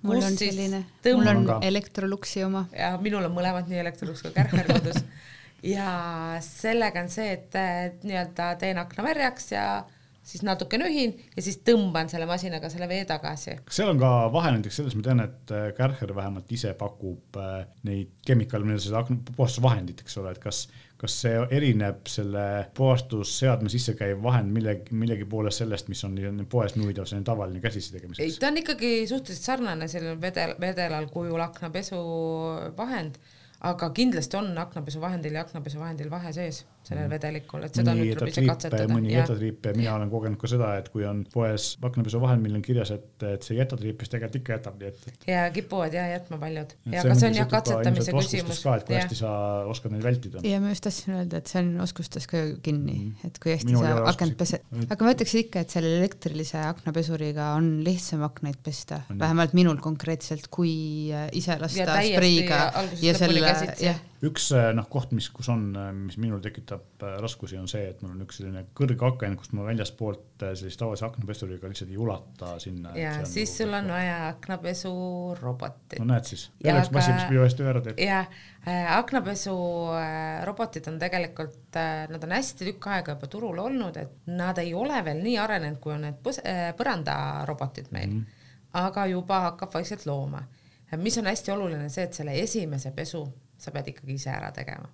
[0.04, 2.66] mul on selline, mul on Electroluxi oma.
[2.76, 5.00] ja minul on mõlemad nii Electrolux kui Kärcher kodus
[5.64, 5.88] ja
[6.44, 9.66] sellega on see, et nii-öelda teen akna märjaks ja
[10.24, 13.58] siis natuke nühin ja siis tõmban selle masinaga selle vee tagasi.
[13.66, 17.38] kas seal on ka vahe näiteks selles, ma tean, et äh, Kärcher vähemalt ise pakub
[17.40, 19.04] äh, neid kemikaale, mida sa
[19.36, 20.64] puhastusvahendid, eks ole, et kas,
[21.00, 22.46] kas see erineb selle
[22.78, 27.96] puhastusseadme sisse käiv vahend millegi, millegi poolest sellest, mis on poes müüdav, selline tavaline käsitsi
[27.96, 28.24] tegemiseks?
[28.24, 33.20] ei, ta on ikkagi suhteliselt sarnane sellel vedel, vedelal kujul aknapesuvahend
[33.64, 37.14] aga kindlasti on aknapesuvahendil ja aknapesuvahendil vahe sees sellel mhm.
[37.14, 38.88] vedelikul, et seda nüüd tuleb ise katsetada.
[38.90, 42.60] mõni jätab triipi ja mina olen kogenud ka seda, et kui on poes aknapesuvahend, millel
[42.60, 45.26] on kirjas, et, et see ei jäta triipi, siis tegelikult ikka jätab, nii et, et.
[45.30, 46.76] ja kipuvad ja jätma paljud.
[46.92, 48.62] ja aga see on jah katsetamise küsimus.
[48.66, 49.34] ka, et kui hästi sa
[49.72, 50.44] oskad neid vältida.
[50.44, 53.28] ja ma just tahtsin öelda, et see on oskustes ka kinni mm, -hmm.
[53.30, 57.52] et kui hästi Minul sa akent pesed, aga ma ütleks ikka, et selle elektrilise aknapesuriga
[57.58, 60.74] on lihtsam aknaid pesta, vähemalt minul konkreetselt, kui
[61.12, 62.60] äh, ise lasta spreiga
[63.00, 67.16] ja selle jah üks äh, noh, koht, mis, kus on, äh, mis minul tekitab äh,
[67.22, 71.06] raskusi, on see, et mul on üks selline kõrge aken, kust ma väljaspoolt sellise tavalise
[71.06, 72.94] aknapesuriga lihtsalt ei ulata sinna.
[72.98, 75.98] ja siis nagu, sul on vaja aknapesurobotit.
[76.00, 78.00] no näed siis, jälle üks masin, mis minu eest töö ära teeb.
[78.02, 78.26] jah
[78.96, 85.02] aknapesurobotid on tegelikult, nad on hästi tükk aega juba turul olnud, et nad ei ole
[85.04, 86.16] veel nii arenenud, kui on need
[86.78, 88.80] põrandarobotid meil mm, -hmm.
[88.86, 90.40] aga juba hakkab vaikselt looma
[90.96, 93.24] mis on hästi oluline, see, et selle esimese pesu
[93.58, 94.88] sa pead ikkagi ise ära tegema.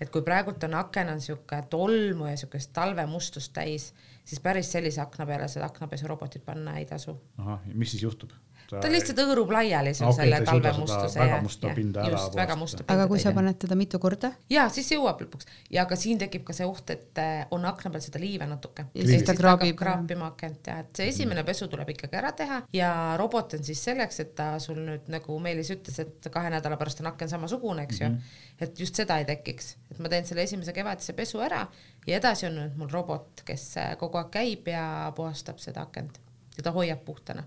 [0.00, 5.00] et kui praegult on aken on sihuke tolmu ja siukest talvemustust täis, siis päris sellise
[5.00, 7.16] akna peale seda aknapesurobotit panna ei tasu.
[7.38, 8.32] ahah, mis siis juhtub?
[8.68, 11.20] Ta, ta lihtsalt hõõrub laiali sul okay, selle talvemustuse.
[11.20, 12.86] väga musta pinda ära puhastada.
[12.94, 14.30] aga kui sa paned teda mitu korda?
[14.52, 17.92] ja siis jõuab lõpuks ja ka siin tekib ka see oht, et eh, on akna
[17.94, 18.88] peal seda liive natuke.
[18.94, 19.76] ja siis ta kraabib.
[19.78, 23.82] kraapima akent ja et see esimene pesu tuleb ikkagi ära teha ja robot on siis
[23.88, 27.88] selleks, et ta sul nüüd nagu Meelis ütles, et kahe nädala pärast on aken samasugune,
[27.88, 28.16] eks ju mm.
[28.16, 28.64] -hmm.
[28.66, 31.66] et just seda ei tekiks, et ma teen selle esimese kevadise pesu ära
[32.06, 36.20] ja edasi on nüüd mul robot, kes eh, kogu aeg käib ja puhastab seda akent
[36.56, 37.44] ja ta hoiab puhtana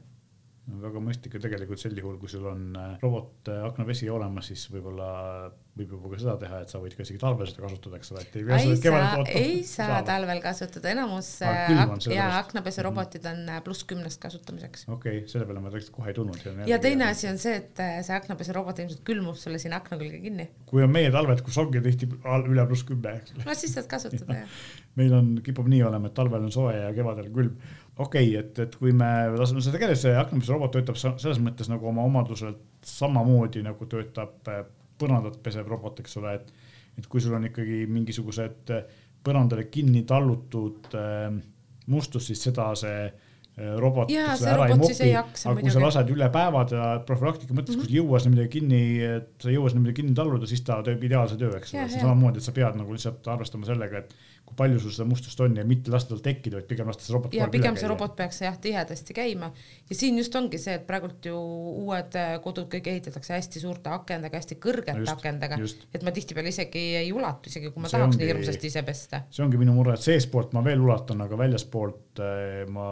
[0.81, 4.67] väga mõistlik ja tegelikult sel juhul, kui sul on äh, robot äh, aknavesi olemas, siis
[4.69, 5.07] võib-olla
[5.77, 8.23] võib juba ka seda teha, et sa võid ka isegi talvel seda kasutada, eks ole,
[8.25, 9.39] et ei pea seda kevadel ootama.
[9.39, 10.05] ei saa saada.
[10.09, 14.85] talvel kasutada, enamus ah, ak ja aknapesurobotid on pluss kümnest kasutamiseks.
[14.87, 16.47] okei okay,, selle peale ma tegelikult kohe ei tulnud.
[16.69, 20.49] ja teine asi on see, et see aknapesurobot ilmselt külmub sulle sinna akna külge kinni.
[20.69, 23.47] kui on meie talved, kus ongi tihti üle pluss kümme, eks ole.
[23.47, 24.57] no siis saad kasutada, jah.
[24.99, 27.55] meil on, kipub nii olema, et talvel on soe ja kevadel külm
[28.01, 31.89] okei okay,, et, et kui me laseme seda käia, see aknapesurobot töötab selles mõttes nagu
[31.91, 34.63] oma omaduselt samamoodi nagu töötab äh,
[35.01, 36.53] põrandat pesev robot, eks ole, et,
[36.99, 41.27] et kui sul on ikkagi mingisugused äh, põrandale kinni tallutud äh,
[41.91, 43.11] mustus, siis seda see
[43.81, 47.81] robot Jaa, ära ei mopi, aga kui sa lased üle päevad ja profülaktika mõttes mm,
[47.81, 47.83] -hmm.
[47.83, 50.47] kui sa ei jõua sinna midagi kinni, et sa ei jõua sinna midagi kinni talluda,
[50.47, 54.01] siis ta teeb ideaalse töö, eks ole, samamoodi, et sa pead nagu lihtsalt arvestama sellega,
[54.01, 54.15] et
[54.51, 57.15] kui palju sul seda mustust on ja mitte lasta tal tekkida, vaid pigem lasta see
[57.15, 57.35] robot.
[57.35, 59.51] ja pigem see robot peaks jah tihedasti käima
[59.89, 61.37] ja siin just ongi see, et praegult ju
[61.85, 65.59] uued äh, kodud kõik ehitatakse hästi suurte akendega, hästi kõrgete just, akendega,
[65.93, 68.85] et ma tihtipeale isegi ei ulatu, isegi kui ma see tahaks ongi, nii hirmsasti ise
[68.87, 69.23] pesta.
[69.31, 72.87] see ongi minu mure, et seestpoolt ma veel ulatan, aga väljaspoolt äh, ma,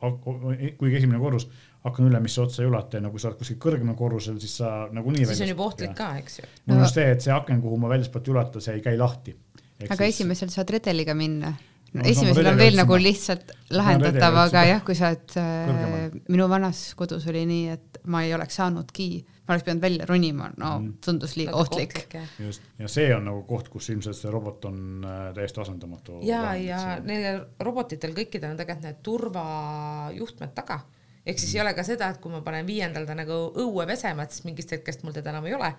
[0.00, 1.48] kuigi esimene korrus
[1.86, 4.88] hakkan ülemisse otsa ei ulata ja no kui sa oled kuskil kõrgemal korrusel, siis sa
[4.90, 5.26] nagunii.
[5.28, 6.48] siis on juba ohtlik ka, eks ju.
[6.66, 8.96] mul on just see, et see aken, kuhu ma väljaspoolt ei ulata, see ei käi
[8.98, 9.36] lahti
[9.84, 10.20] aga siis...
[10.20, 11.52] esimesel saad redeliga minna
[11.96, 12.04] no,.
[12.04, 17.26] esimesel on veel nagu lihtsalt lahendatav, aga jah, kui sa oled äh,, minu vanas kodus
[17.30, 19.08] oli nii, et ma ei oleks saanudki,
[19.46, 20.98] ma oleks pidanud välja ronima, no mm.
[21.04, 21.98] tundus liiga ohtlik.
[22.42, 26.20] just, ja see on nagu koht, kus ilmselt see robot on äh, täiesti asendamatu.
[26.26, 30.82] ja, ja neil robotitel kõikidel on tegelikult need turvajuhtmed taga
[31.26, 34.26] ehk siis ei ole ka seda, et kui ma panen viiendal ta nagu õue pesema,
[34.26, 35.72] et siis mingist hetkest mul teda enam ei ole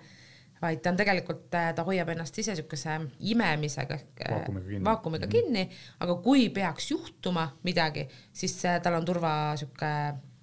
[0.62, 3.00] vaid ta on tegelikult, äh, ta hoiab ennast ise niisuguse
[3.32, 5.50] imemisega ehk äh, vaakumiga kinni, vaakumiga mm -hmm.
[5.50, 5.68] kinni,
[6.00, 9.92] aga kui peaks juhtuma midagi, siis äh, tal on turva niisugune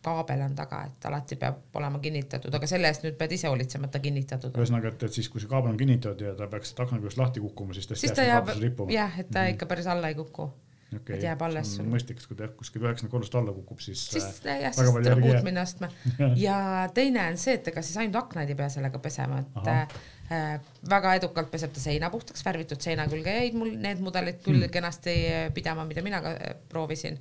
[0.06, 3.88] kaabel on taga, et alati peab olema kinnitatud, aga selle eest nüüd pead ise hoolitsema,
[3.90, 4.62] et ta kinnitatud on.
[4.62, 7.74] ühesõnaga, et, et siis, kui see kaabel on kinnitatud ja ta peaks aknaküljest lahti kukkuma,
[7.74, 8.54] siis ta siis ta jääb,
[8.94, 9.54] jah, et ta mm -hmm.
[9.56, 10.52] ikka päris alla ei kuku
[11.00, 11.18] okay.
[11.18, 11.76] et jääb alles.
[11.86, 14.04] mõistlik, sest kui ta kuskil üheksakümne kolmest alla kukub, siis.
[14.14, 15.90] siis äh, jah, siis tuleb uut minna ostma
[16.46, 16.58] ja
[16.96, 21.16] teine on see, et ega siis ainult aknaid ei pea sellega pesema, et äh, väga
[21.22, 24.74] edukalt peseb ta seina puhtaks, värvitud seina külge jäid mul need mudelid küll hmm.
[24.74, 25.16] kenasti
[25.56, 27.20] pidama, mida mina ka äh, proovisin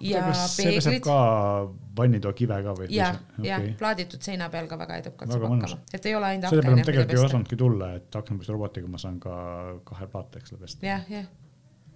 [0.00, 0.22] ja
[0.56, 1.02] peeglid.
[1.04, 1.18] ka
[1.96, 2.88] vannitoa kive ka või?
[2.94, 6.54] jah, jah okay., plaaditud seina peal ka väga edukalt saab hakkama, et ei ole ainult
[6.54, 9.34] selle peale tegelikult ei osanudki tulla, et aknapesurobotiga ma saan ka
[9.88, 10.86] kahe plaate, eks ole, pesta.
[10.86, 11.28] jah, jah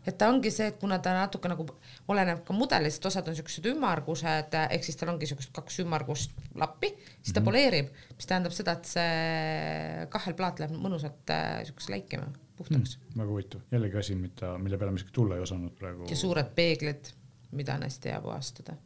[0.07, 1.67] et ta ongi see, et kuna ta natuke nagu
[2.13, 6.93] oleneb ka mudelist, osad on siuksed ümmargused, ehk siis tal ongi siukest kaks ümmargust lappi,
[6.95, 7.45] siis ta mm -hmm.
[7.51, 13.21] poleerib, mis tähendab seda, et see kahelplaat läheb mõnusalt äh, siukse läikima, puhtaks mm,.
[13.21, 16.09] väga huvitav, jällegi asi, mida, mille peale ma isegi tulla ei osanud praegu.
[16.11, 17.15] ja suured peeglid,
[17.53, 18.77] mida on hästi hea puhastada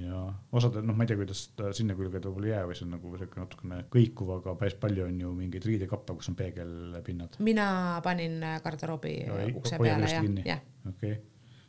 [0.00, 0.18] ja
[0.52, 2.84] osadel, noh, ma ei tea, kuidas ta sinna külge ta võib-olla ei jää või see
[2.86, 7.38] on nagu siuke natukene kõikuv, aga päris palju on ju mingeid riidekappe, kus on peegelpinnad.
[7.46, 7.68] mina
[8.04, 9.16] panin garderoobi
[9.56, 10.62] ukse peale ja, jah.
[10.90, 11.16] okei okay.,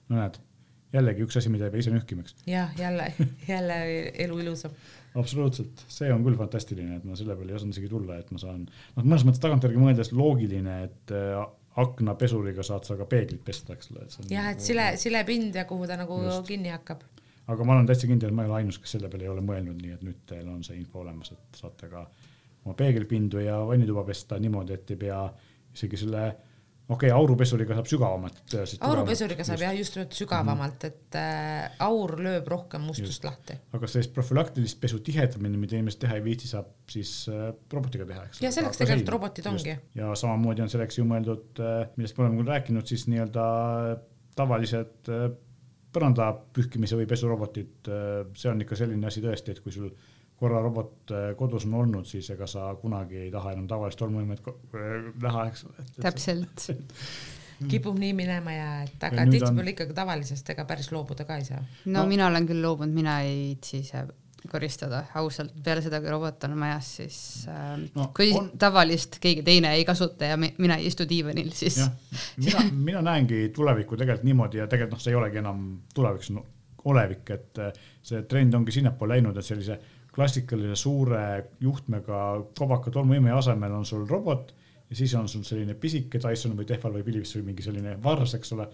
[0.10, 0.40] no näed,
[0.98, 2.36] jällegi üks asi, mida ei pea ise nühkima, eks.
[2.50, 3.12] jah, jälle,
[3.54, 3.80] jälle
[4.26, 4.76] elu ilusam.
[5.16, 8.44] absoluutselt, see on küll fantastiline, et ma selle peale ei osanud isegi tulla, et ma
[8.44, 11.40] saan, noh, mõnes mõttes tagantjärgi mõeldes loogiline, et äh,
[11.78, 14.08] aknapesuriga saad sa ka peeglit pesta, eks ole.
[14.28, 16.44] jah, et nagu sile, silepind ja kuhu ta nagu Just.
[16.50, 17.06] kinni hakkab
[17.48, 19.44] aga ma olen täitsa kindel, et ma ei ole ainus, kes selle peale ei ole
[19.46, 22.04] mõelnud, nii et nüüd teil on see info olemas, et saate ka
[22.66, 25.22] oma peegelpindu ja vannituba pesta niimoodi, et ei pea
[25.78, 26.26] isegi selle
[26.88, 28.54] okei okay,, aurupesuriga saab sügavamalt.
[28.88, 30.94] aurupesuriga saab jah, just nimelt sügavamalt, mhm.
[30.94, 33.28] et äh, aur lööb rohkem mustust just.
[33.28, 33.58] lahti.
[33.76, 38.28] aga sellist profülaktilist pesu tihedamini, mida inimesed teha ei viitsi, saab siis äh, robotiga teha,
[38.30, 38.44] eks.
[38.44, 39.76] ja selleks tegelikult robotid ongi.
[40.00, 43.50] ja samamoodi on selleks ju mõeldud äh,, millest me oleme küll rääkinud, siis nii-öelda
[44.40, 45.28] tavalised äh,
[45.98, 49.90] põranda pühkimise või pesurobotid, äh, see on ikka selline asi tõesti, et kui sul
[50.38, 54.46] korra robot äh, kodus on olnud, siis ega sa kunagi ei taha enam tavalist tolmuimet
[54.46, 55.66] äh, näha, eks
[55.98, 56.70] täpselt
[57.72, 59.74] kipub nii minema ja et aga tihtipeale on...
[59.74, 61.64] ikkagi tavalisest ega päris loobuda ka ei saa.
[61.90, 64.06] no mina olen küll loobunud, mina ei viitsi ise
[64.52, 67.20] koristada ausalt, peale seda, kui robot on majas, siis
[67.52, 68.52] äh, no, kui on...
[68.60, 71.80] tavalist keegi teine ei kasuta ja mi mina ei istu diivanil, siis.
[72.44, 76.38] mina, mina näengi tulevikku tegelikult niimoodi ja tegelikult noh, see ei olegi enam tulevik, see
[76.38, 76.46] on
[76.88, 79.80] olevik, et äh, see trend ongi sinnapoole läinud, et sellise
[80.18, 81.24] klassikalise suure
[81.62, 82.22] juhtmega
[82.58, 84.54] kobaka tolmuimeja asemel on sul robot
[84.90, 88.34] ja siis on sul selline pisike Dyson või Tehval või Philips või mingi selline vars,
[88.38, 88.70] eks ole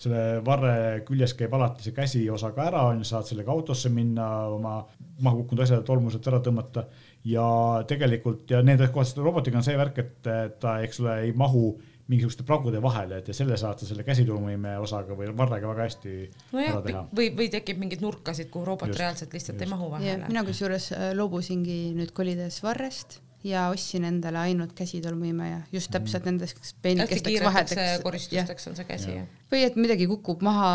[0.00, 4.28] selle varre küljes käib alati see käsiosa ka ära, on ju, saad sellega autosse minna,
[4.52, 4.76] oma
[5.22, 6.86] maha kukkunud asjad, tolmused ära tõmmata
[7.28, 7.46] ja
[7.88, 10.30] tegelikult ja need kohad, robotiga on see värk, et
[10.60, 11.74] ta, eks ole, ei mahu
[12.08, 16.16] mingisuguste pragude vahele, et ja selle saad sa selle käsitulmuime osaga või varrega väga hästi
[16.52, 17.04] no jah, ära teha.
[17.16, 19.64] või, või tekib mingeid nurkasid, kuhu robot just, reaalselt lihtsalt just.
[19.64, 20.28] ei mahu vahele.
[20.28, 25.98] mina kusjuures äh, loobusingi nüüd kolides varrest ja ostsin endale ainult käsitolmuimeja, just mhm.
[25.98, 28.02] täpselt nendeks peenikesteks vaheteks.
[28.02, 29.26] koristusteks on see käsi, jah?
[29.52, 30.70] või et midagi kukub maha,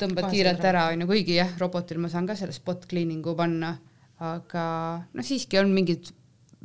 [0.00, 3.74] tõmbad kiirelt ära, onju, kuigi jah, robotil ma saan ka selle spot cleaning'u panna,
[4.24, 4.64] aga
[5.12, 6.12] noh, siiski on mingid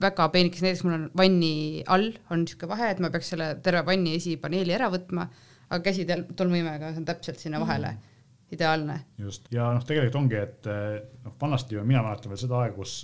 [0.02, 3.84] väga peenikesed, näiteks mul on vanni all on niisugune vahe, et ma peaks selle terve
[3.88, 5.28] vanni esipaneeli ära võtma,
[5.70, 8.16] aga käsitolmuimega on täpselt sinna vahele mm.
[8.56, 8.98] ideaalne.
[9.20, 10.72] just, ja noh, tegelikult ongi, et
[11.28, 13.02] noh, vanasti mina mäletan veel seda aega, kus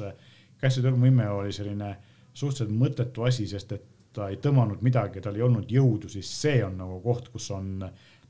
[0.62, 5.46] käsitolmuime oli selline äh, suhteliselt mõttetu asi, sest et ta ei tõmmanud midagi, tal ei
[5.46, 7.86] olnud jõudu, siis see on nagu koht, kus on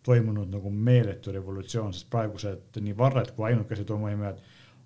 [0.06, 4.40] toimunud nagu meeletu revolutsioon, sest praegused nii varred kui ainukesed tolmuimejad,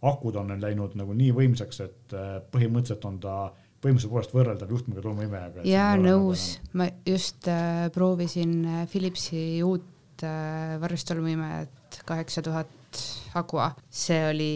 [0.06, 3.36] akud on läinud nagu nii võimsaks, et äh, põhimõtteliselt on ta
[3.86, 5.66] võimsuse poolest võrreldav juhtmega tolmuimejaga.
[5.68, 6.48] jaa, nõus,
[6.78, 13.02] ma just äh, proovisin äh, Philipsi uut äh, varrustolmuimejat kaheksa tuhat
[13.36, 14.52] Aqua, see oli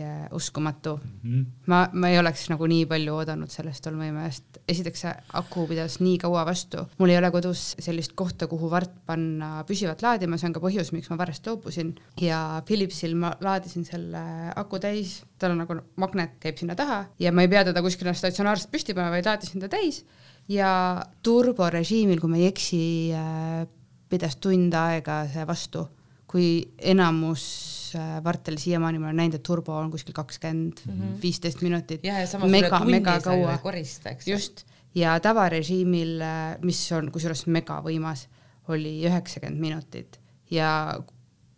[0.00, 0.96] äh, uskumatu.
[0.96, 1.32] Mm.
[1.32, 1.46] -hmm.
[1.66, 4.62] ma, ma ei oleks nagu nii palju oodanud sellest tolmuimejast.
[4.68, 8.92] esiteks see aku pidas nii kaua vastu, mul ei ole kodus sellist kohta, kuhu vart
[9.06, 11.94] panna püsivalt laadima, see on ka põhjus, miks ma varrest loobusin.
[12.20, 14.24] Ja Philipsil ma laadisin selle
[14.56, 17.04] aku täis, tal on nagu magnet käib sinna taha.
[17.18, 20.04] Ja ma ei pea teda kuskile statsionaarselt püsti panema, vaid laadisin ta täis.
[20.48, 22.82] Ja turborežiimil, kui ma ei eksi,
[23.14, 23.66] äh,
[24.12, 25.86] pidas tund aega see vastu,
[26.28, 27.81] kui enamus
[28.24, 31.14] Vartel siiamaani ma olen näinud, et turbo on kuskil kakskümmend, mhm.
[31.22, 32.04] viisteist minutit.
[32.04, 33.58] jah, ja samas mega, mega kaua.
[33.62, 34.28] korista, eks.
[34.28, 38.28] just, ja tavarežiimil, äh, mis on kusjuures megavõimas,
[38.72, 40.20] oli üheksakümmend minutit
[40.52, 40.98] ja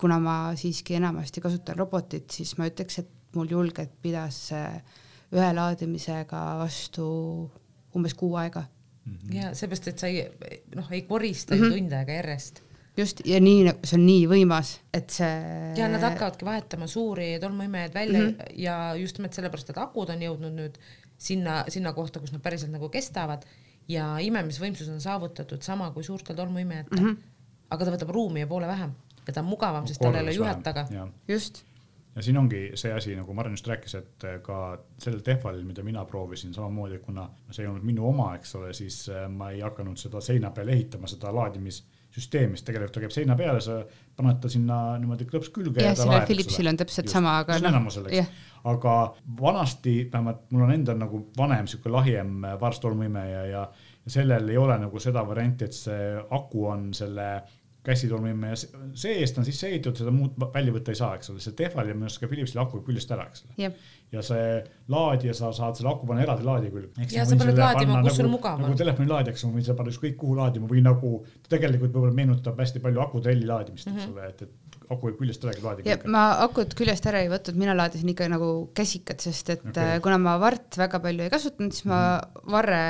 [0.01, 4.39] kuna ma siiski enamasti kasutan robotit, siis ma ütleks, et mul julgelt pidas
[5.35, 7.07] ühe laadimisega vastu
[7.95, 9.17] umbes kuu aega mm.
[9.17, 9.35] -hmm.
[9.39, 10.29] ja seepärast, et sa ei
[10.75, 11.79] noh, ei korista mm -hmm.
[11.79, 12.63] tund aega järjest
[12.97, 15.35] just, ja nii, see on nii võimas, et see.
[15.79, 18.55] ja nad hakkavadki vahetama suuri tolmuimejaid välja mm -hmm.
[18.63, 20.79] ja just nimelt sellepärast, et akud on jõudnud nüüd
[21.19, 23.47] sinna, sinna kohta, kus nad päriselt nagu kestavad
[23.89, 27.11] ja imemisvõimsus on saavutatud sama kui suurtel tolmuimejatel mm.
[27.11, 27.17] -hmm.
[27.71, 28.95] aga ta võtab ruumi ja poole vähem
[29.27, 30.87] ja ta on mugavam, sest tal ei ole juhet taga.
[31.29, 31.65] just
[32.15, 36.05] ja siin ongi see asi, nagu Maren just rääkis, et ka sellel Tehvalil, mida mina
[36.05, 39.99] proovisin, samamoodi kuna see ei olnud minu oma, eks ole, siis äh, ma ei hakanud
[39.99, 41.83] seda seina peal ehitama, seda laadimis
[42.15, 43.81] süsteem, mis tegelikult ta käib seina peale, sa
[44.17, 45.83] paned ta sinna niimoodi klõps külge.
[45.83, 47.59] jah, sellel Philipsil on täpselt Just, sama, aga.
[47.59, 48.45] enamusel, eks.
[48.71, 48.95] aga
[49.41, 53.67] vanasti, vähemalt mul on endal nagu vanem sihuke lahjem varstolmuimeja ja,
[54.05, 57.29] ja sellel ei ole nagu seda varianti, et see aku on selle
[57.85, 58.57] käsitolmuimeja
[58.97, 61.97] seest on sisse ehitatud, seda muud välja võtta ei saa, eks ole, see Tehval ja
[61.97, 63.83] minu arust ka Philipsil aku küljest ära, eks ole yep.
[64.15, 64.47] ja see
[64.95, 67.09] laadija, sa saad selle aku panna eraldi laadija külge.
[67.13, 68.67] ja sa paned laadima, kus sul mugav on.
[68.69, 71.13] nagu telefonilaadijaks, ma võin seda panna ükskõik kuhu laadima või nagu
[71.51, 74.01] tegelikult võib-olla meenutab hästi palju akutrelli laadimist mm, -hmm.
[74.01, 74.17] eks mhm.
[74.17, 75.97] ole, et, et aku võib küljest ära laadida.
[76.11, 80.01] ma akut küljest ära ei võtnud, mina laadisin ikka nagu käsikat, sest et okay.
[80.05, 82.51] kuna ma vart väga palju ei kasutanud, siis ma -hmm.
[82.57, 82.83] varre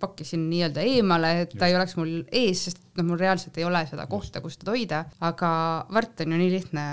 [0.00, 1.58] pakkisin nii-öelda eemale, et Just.
[1.60, 4.74] ta ei oleks mul ees, sest noh, mul reaalselt ei ole seda kohta, kus teda
[4.74, 5.50] hoida, aga
[5.92, 6.86] vart on ju nii lihtne,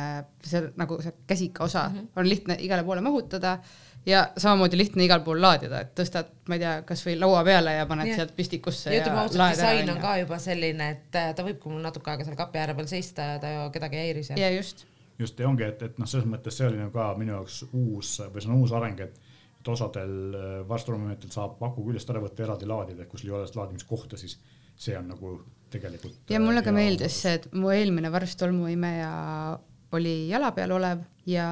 [0.44, 2.08] see nagu see käsika osa mm -hmm.
[2.16, 3.60] on lihtne igale poole mahutada
[4.06, 7.88] ja samamoodi lihtne igal pool laadida, et tõstad, ma ei tea, kasvõi laua peale ja
[7.90, 8.22] paned ja.
[8.22, 8.94] sealt pistikusse.
[8.94, 12.26] ja ütleme ausalt, disain on ka juba selline, et äh, ta võibki mul natuke aega
[12.28, 14.42] seal kapi ääre peal seista ja ta ju kedagi ei häiri seal.
[14.42, 14.86] ja just.
[15.20, 18.16] just ja ongi, et, et noh, selles mõttes see oli nagu ka minu jaoks uus
[18.26, 19.28] või see on uus areng, et
[19.62, 23.50] et osadel äh, varstroomimeetel saab aku küljest ära võtta eraldi laadida, kui sul ei ole
[23.54, 24.40] laadimiskohta, siis
[24.74, 25.36] see on nagu
[25.70, 26.24] tegelikult.
[26.34, 29.12] ja mulle ka meeldis see, et mu eelmine varsttolmuimeja
[29.91, 31.45] oli jala peal olev ja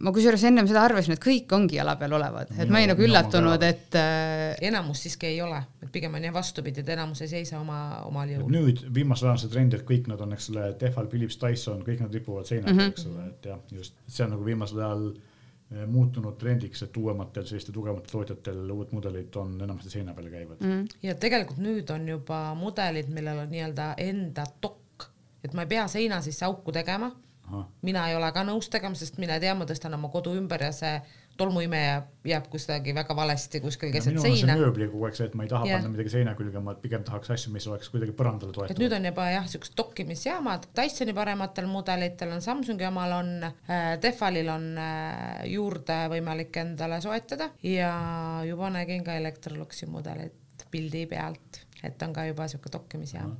[0.00, 3.04] ma kusjuures ennem seda arvasin, et kõik ongi jala peal olevad, et ma olin nagu
[3.06, 4.56] üllatunud, et äh....
[4.68, 7.78] enamus siiski ei ole, et pigem on jah vastupidi, et enamus ei seisa oma,
[8.08, 8.50] omal jõul.
[8.52, 12.02] nüüd viimasel ajal see trend, et kõik nad on, eks ole, Tehval, Philips, Dyson, kõik
[12.04, 12.96] nad ripuvad seina peal mm, -hmm.
[12.96, 17.46] eks ole, et jah, just, see on nagu viimasel ajal äh, muutunud trendiks, et uuematel
[17.46, 20.74] sellistel tugevamatel tootjatel uued mudelid on enamasti seina peal käivad mm.
[20.74, 20.98] -hmm.
[21.06, 25.06] ja tegelikult nüüd on juba mudelid, millel on nii-öelda enda dokk,
[25.44, 27.12] et ma ei pea seina sisse auku tegema
[27.82, 30.72] mina ei ole ka nõus tegema, sest mine tea, ma tõstan oma kodu ümber ja
[30.74, 30.98] see
[31.38, 34.56] tolmuimeja jääb kuidagi väga valesti kuskil keset no, seina.
[34.58, 35.78] mööbli kogu aeg see, et ma ei taha yeah.
[35.78, 38.74] panna midagi seina külge, ma pigem tahaks asju, mis oleks kuidagi põrandale toetatud.
[38.74, 43.92] et nüüd on juba jah, siuksed dokkimisjaamad, Dysoni parematel mudelitel on, Samsungi omal on äh,,
[44.02, 47.92] Tehvalil on äh, juurde võimalik endale soetada ja
[48.48, 53.36] juba nägin ka Electroluxi mudelit pildi pealt, et on ka juba siuke dokkimisjaam.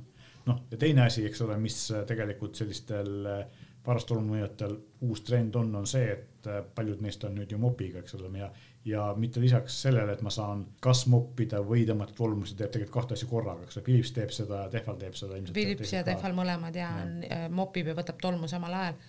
[0.47, 4.75] noh, ja teine asi, eks ole, mis tegelikult sellistel äh, varastolmuijatel
[5.07, 8.31] uus trend on, on see, et äh, paljud neist on nüüd ju mopiga, eks ole,
[8.37, 8.49] ja,
[8.85, 13.17] ja mitte lisaks sellele, et ma saan kas moppida või tõmmata tolmusi, teeb tegelikult kahte
[13.17, 15.55] asja korraga, eks ole, Philips teeb seda, Tehval teeb seda ilmselt.
[15.57, 17.31] Philips ja Tehval mõlemad ja, ja.
[17.39, 19.01] Äh, mopib ja võtab tolmu samal ajal.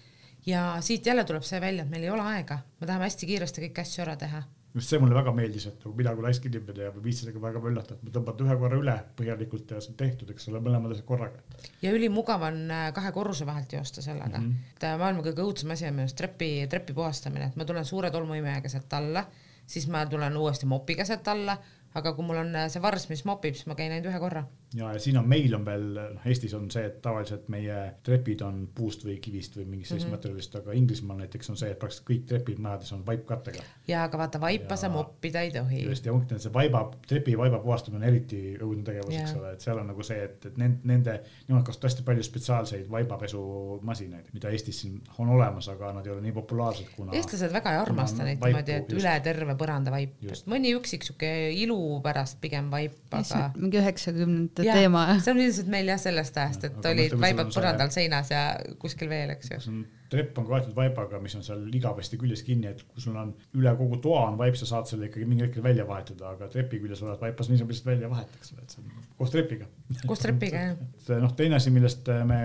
[0.46, 3.68] ja siit jälle tuleb see välja, et meil ei ole aega, me tahame hästi kiiresti
[3.68, 4.42] kõiki asju ära teha
[4.74, 7.96] just see mulle väga meeldis, et nagu mina kui laiskillimine teab ja viitsidega väga möllata,
[7.96, 11.08] et ma tõmban ühe korra üle põhjalikult ja see on tehtud, eks ole, mõlemad asjad
[11.08, 11.42] korraga.
[11.82, 14.46] ja ülimugav on äh, kahe korruse vahelt joosta sellega mm.
[14.46, 14.76] -hmm.
[14.76, 17.84] et äh, maailma kõige õudsem asi on minu arust trepi, trepi puhastamine, et ma tulen
[17.84, 19.26] suure tolmuimejaga sealt alla,
[19.66, 21.58] siis ma tulen uuesti mopiga sealt alla
[21.98, 24.44] aga kui mul on äh, see vars, mis mopib, siis ma käin ainult ühe korra.
[24.74, 28.42] Ja, ja siin on meil on veel, noh Eestis on see, et tavaliselt meie trepid
[28.46, 30.20] on puust või kivist või mingist sellisest mm -hmm.
[30.20, 33.64] materjalist, aga Inglismaal näiteks on see, et praktiliselt kõik trepid majades on vaipkattega.
[33.88, 35.82] ja aga vaata, vaipa ja, sa moppida ei tohi.
[35.82, 39.52] just ja punkt on see vaiba, trepi vaiba puhastamine on eriti õudne tegevus, eks ole,
[39.52, 44.30] et seal on nagu see, et, et nende, nende, nemad kasutavad hästi palju spetsiaalseid vaibapesumasinaid,
[44.32, 47.12] mida Eestis siin on olemas, aga nad ei ole nii populaarsed, kuna.
[47.18, 49.02] eestlased väga ei armasta neid niimoodi, et just.
[49.02, 50.14] üle terve põranda vaip,
[50.46, 53.50] mõni üksik sihuke ilu pärast pigem vaip, aga.
[53.56, 55.06] mingi üheksakümnendate teema.
[55.20, 58.44] see on ilmselt meil jah sellest ajast, et ja, olid vaibad põrandal seinas ja
[58.82, 62.82] kuskil veel, eks ju trepp on kaetud vaibaga, mis on seal igavesti küljes kinni, et
[62.88, 65.86] kui sul on üle kogu toa on vaip, sa saad selle ikkagi mingil hetkel välja
[65.86, 68.82] vahetada, aga trepi küljes olevat vaipa sa niisama lihtsalt välja vaheta, eks ole, et see
[68.82, 69.68] on koos trepiga.
[70.10, 70.80] koos trepiga jah.
[71.24, 72.40] noh, teine asi, millest me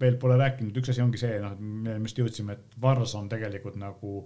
[0.00, 3.78] veel pole rääkinud, üks asi ongi see, noh, me just jõudsime, et Vars on tegelikult
[3.78, 4.24] nagu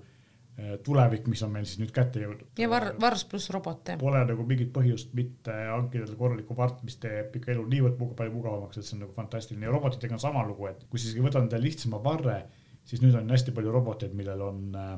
[0.84, 2.46] tulevik, mis on meil siis nüüd kätte jõudnud.
[2.58, 3.98] ja var-, vars pluss robot, jah.
[4.00, 8.80] Pole nagu mingit põhjust mitte hankida korralikku vart, mis teeb ikka elu niivõrd palju mugavamaks,
[8.80, 11.46] et see on nagu fantastiline ja robotitega on sama lugu, et kui sa isegi võtad
[11.46, 12.40] endale lihtsama varre,
[12.88, 14.96] siis nüüd on hästi palju roboteid, millel on äh,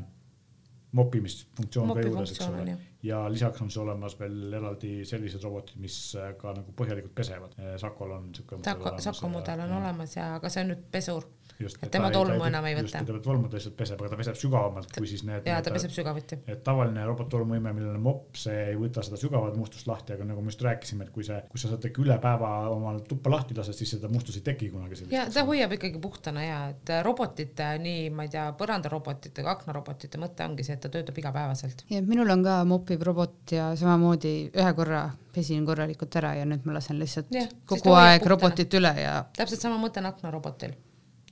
[0.97, 2.79] mopimisfunktsioon ka juures, eks ole.
[3.07, 7.61] ja lisaks on siis olemas veel eraldi sellised robotid, mis äh, ka nagu põhjalikult pesevad.
[7.83, 8.65] Sakol on niisugune.
[8.65, 9.83] Sako, Sako mudel on ja.
[9.85, 11.29] olemas ja, aga see on nüüd pesur
[11.69, 13.03] et tema tolmu enam ei võta.
[13.07, 15.47] ta tolmu lihtsalt peseb, aga ta peseb sügavamalt kui siis need.
[15.49, 16.41] ja ta peseb sügavuti.
[16.51, 20.45] et tavaline robottolmuiime, millel on mopp, see ei võta seda sügavat mustust lahti, aga nagu
[20.45, 23.57] me just rääkisime, et kui see, kui sa saad äkki üle päeva omal tuppa lahti
[23.57, 25.09] lased, siis seda mustust ei teki kunagi.
[25.15, 30.47] ja ta hoiab ikkagi puhtana ja et robotite, nii ma ei tea, põrandarobotite, aknarobotite mõte
[30.47, 31.85] ongi see, et ta töötab igapäevaselt.
[31.91, 36.67] ja minul on ka mopiv robot ja samamoodi ühe korra pesin korralikult ära ja nüüd
[36.67, 38.35] ma lasen lihtsalt ja, kogu aeg puhtana.
[38.35, 39.17] robotit üle ja.
[39.37, 40.75] täpselt sama mõte on aknarobotil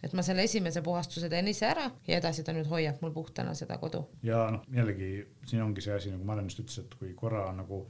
[0.03, 3.55] et ma selle esimese puhastuse teen ise ära ja edasi ta nüüd hoiab mul puhtana
[3.59, 4.05] seda kodu.
[4.23, 5.13] ja noh, jällegi
[5.47, 7.87] siin ongi see asi, nagu Maren just ütles, et kui korra nagu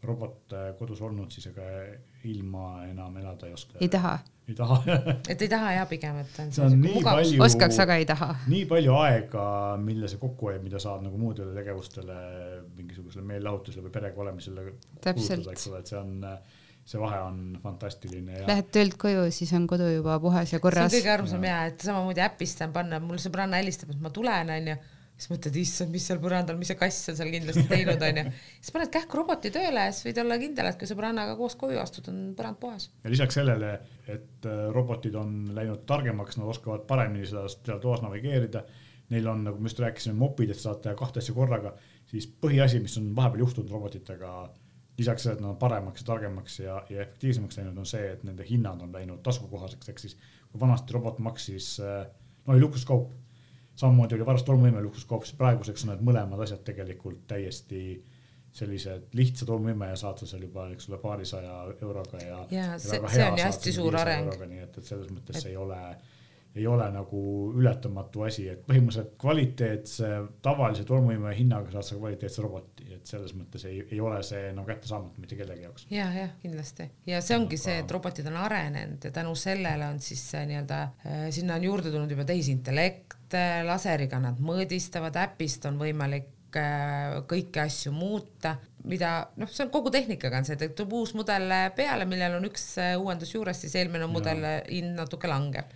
[0.00, 1.64] robot kodus olnud, siis ega
[2.24, 3.76] ilma enam elada ei oska.
[3.80, 4.14] ei taha.
[4.48, 4.78] ei taha
[5.32, 7.20] et ei taha ja pigem, et on see on nii mugav.
[7.20, 7.42] palju.
[7.44, 8.30] oskaks, aga ei taha.
[8.48, 9.44] nii palju aega,
[9.84, 12.16] mille see kokku hoiab, mida saad nagu muudele tegevustele,
[12.78, 16.16] mingisugusele meelelahutusele või perega olemisele kulutada, eks ole, et see on
[16.88, 18.46] see vahe on fantastiline ja....
[18.48, 20.90] Lähed töölt koju, siis on kodu juba puhas ja korras.
[20.90, 24.12] see on kõige armsam ja, et samamoodi äpist saan panna, mul sõbranna helistab, et ma
[24.14, 24.80] tulen, onju
[25.20, 28.24] siis mõtled, issand, mis seal põrandal, mis see kass on seal kindlasti teinud, onju.
[28.56, 31.80] siis paned kähku roboti tööle ja siis võid olla kindel, et kui sõbrannaga koos koju
[31.82, 32.88] astud, on põrand puhas.
[33.04, 33.74] ja lisaks sellele,
[34.06, 38.64] et äh, robotid on läinud targemaks, nad oskavad paremini seda seal toas navigeerida.
[39.10, 41.72] Neil on, nagu me just rääkisime, mopid, et saad teha kahte asja korraga,
[42.06, 44.34] siis põhiasi, mis on vahepeal juhtunud robotitega,
[45.00, 48.22] lisaks sellele, et nad on paremaks ja targemaks ja, ja efektiivsemaks läinud, on see, et
[48.28, 50.16] nende hinnad on läinud taskukohaseks, ehk siis
[50.50, 52.04] kui vanasti robot maksis, äh,
[52.44, 53.10] no oli luksuskaup
[53.80, 57.82] samamoodi oli varast tolmuime luksuskaup, siis praeguseks on need mõlemad asjad tegelikult täiesti
[58.52, 62.40] sellised lihtsad tolmuime ja saad sa seal juba, eks ole, paarisaja euroga ja.
[62.50, 64.32] ja see, see on hästi suur areng.
[64.42, 65.52] nii et, et selles mõttes et...
[65.52, 65.78] ei ole,
[66.56, 67.20] ei ole nagu
[67.54, 70.08] ületamatu asi, et põhimõtteliselt kvaliteetse
[70.42, 74.66] tavalise tolmuime hinnaga saad sa kvaliteetse roboti, et selles mõttes ei, ei ole see nagu
[74.66, 75.86] kättesaamatu mitte kellegi jaoks.
[75.94, 76.88] ja, jah, kindlasti.
[77.06, 77.64] Ja see ongi Aga...
[77.64, 81.94] see, et robotid on arenenud ja tänu sellele on siis nii-öelda äh, sinna on juurde
[81.94, 88.56] tulnud juba tehisintellekt et laseriga nad mõõdistavad, äpist on võimalik äh, kõiki asju muuta,
[88.90, 92.48] mida noh, see on kogu tehnikaga on see, et tuleb uus mudel peale, millel on
[92.50, 95.70] üks äh, uuendus juures, siis eelmine mudel hind natuke langeb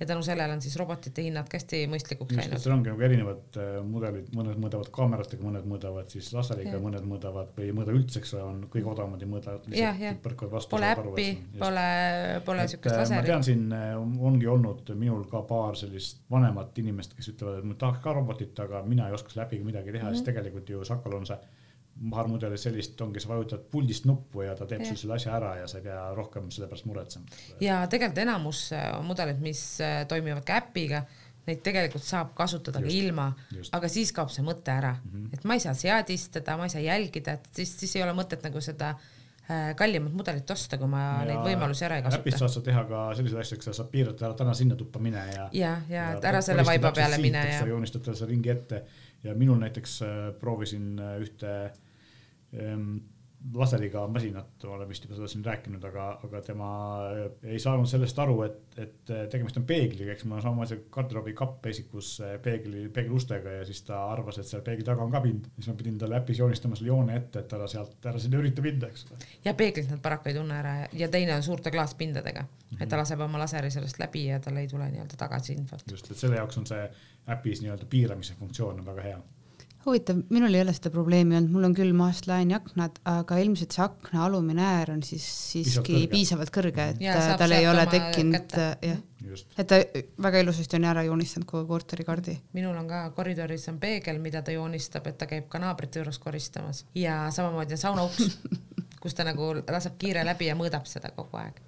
[0.00, 2.62] ja tänu sellele on siis robotite hinnad ka hästi mõistlikuks läinud.
[2.62, 7.52] seal ongi nagu erinevad äh, mudelid, mõned mõõdavad kaameratega, mõned mõõdavad siis laseriga, mõned mõõdavad
[7.56, 9.58] või ei mõõda üldse, eks ole, on kõige odavamad ei mõõda.
[10.70, 11.28] Pole äppi,
[11.60, 11.86] pole,
[12.48, 13.20] pole siukest laseri.
[13.20, 13.94] ma tean, siin äh,
[14.30, 18.56] ongi olnud minul ka paar sellist vanemat inimest, kes ütlevad, et ma tahaks ka robotit,
[18.64, 20.16] aga mina ei oska selle äpiga midagi teha mm, -hmm.
[20.16, 21.36] siis tegelikult ju Sakal on see
[22.00, 25.66] maharmudelis sellist ongi, sa vajutad puldist nuppu ja ta teeb sul selle asja ära ja
[25.68, 27.40] sa ei pea rohkem selle pärast muretsema.
[27.60, 31.02] ja tegelikult enamus äh, mudeleid, mis äh, toimivad ka äpiga,
[31.48, 33.28] neid tegelikult saab kasutada just, ka ilma,
[33.76, 35.32] aga siis kaob see mõte ära mm, -hmm.
[35.36, 38.48] et ma ei saa seadistada, ma ei saa jälgida, et siis, siis ei ole mõtet
[38.48, 42.24] nagu seda äh, kallimat mudelit osta, kui ma ja neid võimalusi ära ei kasuta.
[42.24, 45.04] äpis saad sa teha ka selliseid asju, eks sa saad piirata ära täna sinna tuppa
[45.04, 45.50] mine ja.
[45.52, 47.60] ja, ja, ja ära selle vaiba peale mine ja.
[47.74, 48.82] joonistad talle selle ringi ette
[49.20, 50.00] ja minul näiteks
[50.40, 51.78] proovisin ühte äh,
[53.54, 56.70] laseriga masinat, olen vist juba seda siin rääkinud, aga, aga tema
[57.08, 60.66] eh, ei saanud sellest aru, et, et eh, tegemist on peegliga, eks mul on sama
[60.68, 65.06] see garderoobi kapp esikus eh, peegli, peegelustega ja siis ta arvas, et seal peegli taga
[65.06, 65.48] on ka pind.
[65.56, 68.64] siis ma pidin talle äpis joonistama selle joone ette, et ära sealt, ära sinna ürita
[68.64, 69.32] minna, eks ole.
[69.48, 72.82] ja peeglit nad paraku ei tunne ära ja teine on suurte klaaspindadega mm, -hmm.
[72.82, 75.84] et ta laseb oma laseri sellest läbi ja tal ei tule nii-öelda tagasi infot.
[75.90, 76.88] just, et selle jaoks on see
[77.28, 79.20] äpis nii-öelda piiramise funktsioon on väga hea
[79.84, 83.74] huvitav, minul ei ole seda probleemi olnud, mul on küll maast laeni aknad, aga ilmselt
[83.76, 88.56] see akna alumine äär on siis siiski piisavalt kõrge, et ja, tal ei ole tekkinud
[88.84, 89.00] jah,
[89.56, 89.80] et ta
[90.26, 92.36] väga ilusasti on ära joonistanud kogu korteri kaardi.
[92.56, 96.18] minul on ka koridoris on peegel, mida ta joonistab, et ta käib ka naabrite juures
[96.18, 96.84] koristamas.
[96.94, 98.38] Ja samamoodi on saunauks,
[99.02, 101.62] kus ta nagu laseb kiire läbi ja mõõdab seda kogu aeg.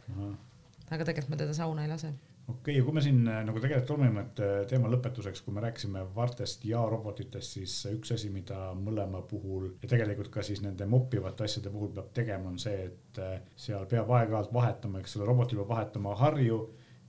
[0.92, 2.12] aga tegelikult ma teda sauna ei lase
[2.52, 5.54] okei okay,, ja kui me siin äh, nagu tegelikult olime, et äh, teema lõpetuseks, kui
[5.56, 10.62] me rääkisime vartest ja robotitest, siis üks asi, mida mõlema puhul ja tegelikult ka siis
[10.64, 13.34] nende moppivate asjade puhul peab tegema, on see, et äh,
[13.66, 16.62] seal peab aeg-ajalt vahetama, eks ole, robotil peab vahetama harju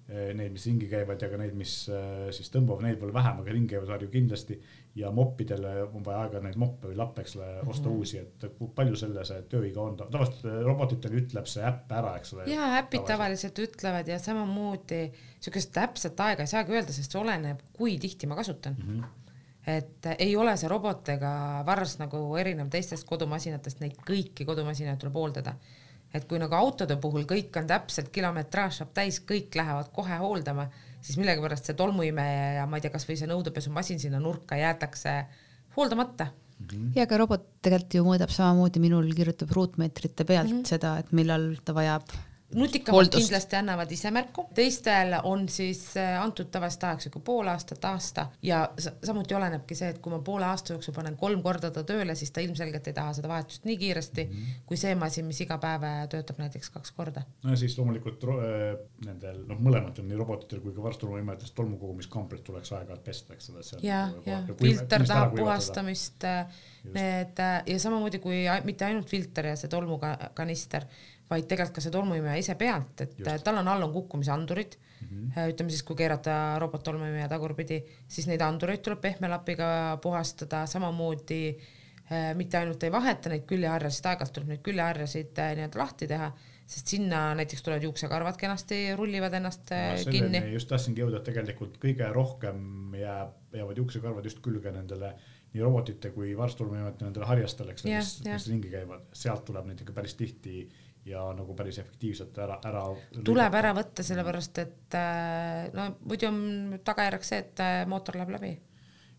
[0.08, 1.74] neid, mis ringi käivad ja ka neid, mis
[2.36, 4.58] siis tõmbavad, neid veel vähem, aga ringi käivad harju kindlasti
[5.00, 7.98] ja moppidele on vaja aega neid moppe või lappe, eks ole, osta mm -hmm.
[7.98, 12.50] uusi, et palju selle see tööiga on, tavaliselt robotitele ütleb see äpp ära, eks ole.
[12.52, 15.02] ja äpid tavaliselt ütlevad ja samamoodi
[15.40, 18.96] siukest täpset aega ei saagi öelda, sest see oleneb, kui tihti ma kasutan mm.
[19.00, 19.20] -hmm
[19.68, 25.16] et ei ole see robot ega varst nagu erinev teistest kodumasinatest, neid kõiki kodumasinaid tuleb
[25.16, 25.54] hooldada.
[26.14, 30.70] Et kui nagu autode puhul kõik on täpselt, kilometraaž saab täis, kõik lähevad kohe hooldama
[31.04, 35.16] siis millegipärast see tolmuimeja ja ma ei tea, kasvõi see nõudepesumasin sinna nurka jäetakse
[35.78, 36.68] hooldamata mm.
[36.68, 36.92] -hmm.
[36.96, 40.70] ja ka robot tegelikult ju mõõdab samamoodi, minul kirjutab ruutmeetrite pealt mm -hmm.
[40.76, 42.16] seda, et millal ta vajab
[42.56, 47.86] nutikamad kindlasti annavad ise märku, teistel on siis äh, antud tavaliselt ajaks sihuke pool aastat,
[47.86, 48.62] aasta ja
[49.04, 52.32] samuti olenebki see, et kui ma poole aasta jooksul panen kolm korda ta tööle, siis
[52.32, 54.60] ta ilmselgelt ei taha seda vahetust nii kiiresti mm -hmm.
[54.70, 57.24] kui see masin, mis iga päev äh, töötab näiteks kaks korda.
[57.44, 62.72] no ja siis loomulikult äh, nendel noh, mõlematel nii robotitel kui ka varstulumaimetes tolmukogumiskambrid tuleks
[62.72, 63.64] aeg-ajalt pesta, eks ole.
[63.82, 66.24] ja, ja filter tahab puhastamist,
[66.84, 70.86] need ja samamoodi kui mitte ainult filter ja see tolmukanister
[71.34, 73.46] vaid tegelikult ka see tolmuimeja ise pealt, et Just.
[73.46, 75.54] tal on all on kukkumisandurid mm, -hmm.
[75.54, 82.32] ütleme siis, kui keerata robottolmuimeja tagurpidi, siis neid andureid tuleb pehme lapiga puhastada, samamoodi äh,
[82.40, 86.32] mitte ainult ei vaheta neid küljeharjasid, aeg-ajalt tuleb neid küljeharjasid äh, nii-öelda lahti teha,
[86.74, 90.44] sest sinna näiteks tulevad juuksekarvad kenasti, rullivad ennast äh, no, kinni.
[90.54, 95.16] just tahtsingi jõuda, et tegelikult kõige rohkem jääb, jäävad juuksekarvad just külge nendele
[95.54, 99.94] nii robotite kui varstulmujate nendele harjastele, eks mis, mis ringi käivad, sealt tuleb neid ikka
[99.94, 100.64] päris tihti
[101.06, 102.84] ja nagu päris efektiivselt ära, ära.
[103.26, 106.40] tuleb ära võtta, sellepärast et äh, no muidu on
[106.86, 108.54] tagajärjeks see, et äh, mootor läheb läbi.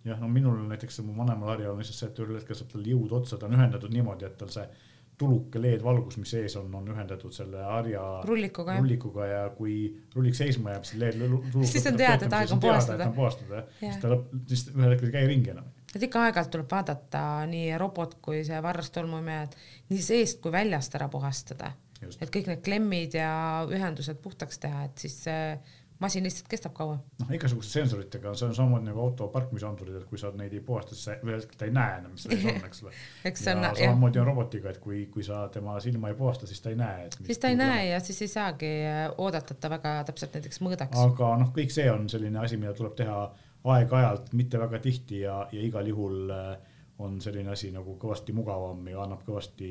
[0.05, 2.89] jah, no minul näiteks mu vanemal harjal on lihtsalt see, et ühel hetkel saab tal
[2.89, 4.67] jõud otsa, ta on ühendatud niimoodi, et tal see
[5.19, 9.77] tuluke LED-valgus, mis ees on, on ühendatud selle harja rullikuga, rullikuga ja kui
[10.17, 11.21] rullik seisma jääb, siis LED
[11.69, 13.11] siis on teada, et aeg on puhastada.
[13.15, 16.51] puhastada jah, siis ta lõpp, siis ühel hetkel ei käi ringi enam et ikka aeg-ajalt
[16.55, 19.57] tuleb vaadata nii robot kui see varrastolmuimeja, et
[19.93, 21.73] nii seest kui väljast ära puhastada.
[22.21, 23.31] et kõik need klemmid ja
[23.71, 25.57] ühendused puhtaks teha, et siis see
[25.99, 26.99] masin lihtsalt kestab kaua.
[27.21, 30.97] noh, igasuguste sensoritega, see on samamoodi nagu auto parkimisandurid, et kui sa neid ei puhasta,
[30.97, 32.93] siis sa ühel hetkel ta ei näe enam, mis selles on, eks ole.
[33.25, 36.79] ja samamoodi on robotiga, et kui, kui sa tema silma ei puhasta, siis ta ei
[36.81, 37.09] näe.
[37.31, 37.89] siis ta ei näe on.
[37.93, 38.75] ja siis ei saagi
[39.17, 41.01] oodata, et ta väga täpselt näiteks mõõdaks.
[41.07, 43.19] aga noh, kõik see on selline asi, mida tuleb teha
[43.65, 46.57] aeg-ajalt, mitte väga tihti ja, ja igal juhul äh,
[46.99, 49.71] on selline asi nagu kõvasti mugavam ja annab kõvasti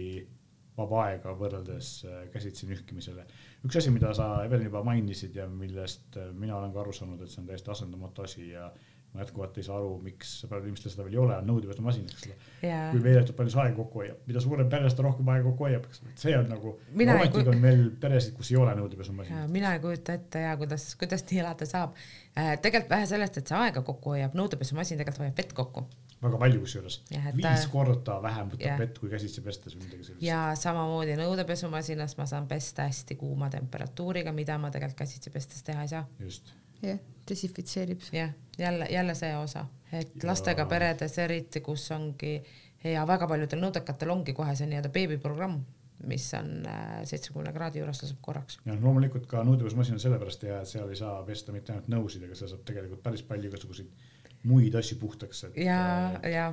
[0.78, 3.26] vaba aega võrreldes äh, käsitsi nühkimisele.
[3.66, 7.22] üks asi, mida sa, Evelin, juba mainisid ja millest äh, mina olen ka aru saanud,
[7.22, 8.72] et see on täiesti asendamatu asi ja
[9.14, 12.26] ma jätkuvalt ei saa aru, miks paljudel inimestel seda veel ei ole, on nõudepesumasin, eks
[12.28, 12.38] ole.
[12.64, 15.86] kui meeletult palju see aega kokku hoiab, mida suurem pere, seda rohkem aega kokku hoiab,
[15.90, 16.74] eks ole, see on nagu.
[16.98, 19.44] ometigi on meil peresid, kus ei ole nõudepesumasin.
[19.54, 22.56] mina ei kujuta ette ja kuidas, kuidas nii elada saab äh,.
[22.64, 25.86] tegelikult vähe sellest, et see aega kokku hoiab, nõudepesumasin tegelikult hoiab vett kokku.
[26.26, 27.00] väga palju kusjuures,
[27.38, 30.26] viis korda vähem võtab vett kui käsitsi pestes või midagi sellist.
[30.26, 35.86] ja samamoodi nõudepesumasinas ma saan pesta hästi kuuma temperatuuriga, mida ma tegelikult käsitsi pestes teha
[35.86, 36.06] ei saa.
[36.18, 38.02] just jah, desinfitseerib.
[38.12, 40.28] jah, jälle, jälle see osa, et ja...
[40.28, 42.36] lastega peredes eriti, kus ongi
[42.84, 45.62] ja väga paljudel nõudekatel ongi kohe see nii-öelda beebiprogramm,
[46.10, 48.60] mis on äh, seitsmekümne kraadi juures laseb korraks.
[48.66, 52.28] jah, loomulikult ka nõudepesmasin on sellepärast hea, et seal ei saa pesta mitte ainult nõusid,
[52.28, 54.08] aga seal saab tegelikult päris palju igasuguseid
[54.50, 55.46] muid asju puhtaks.
[55.56, 55.82] ja,
[56.28, 56.52] ja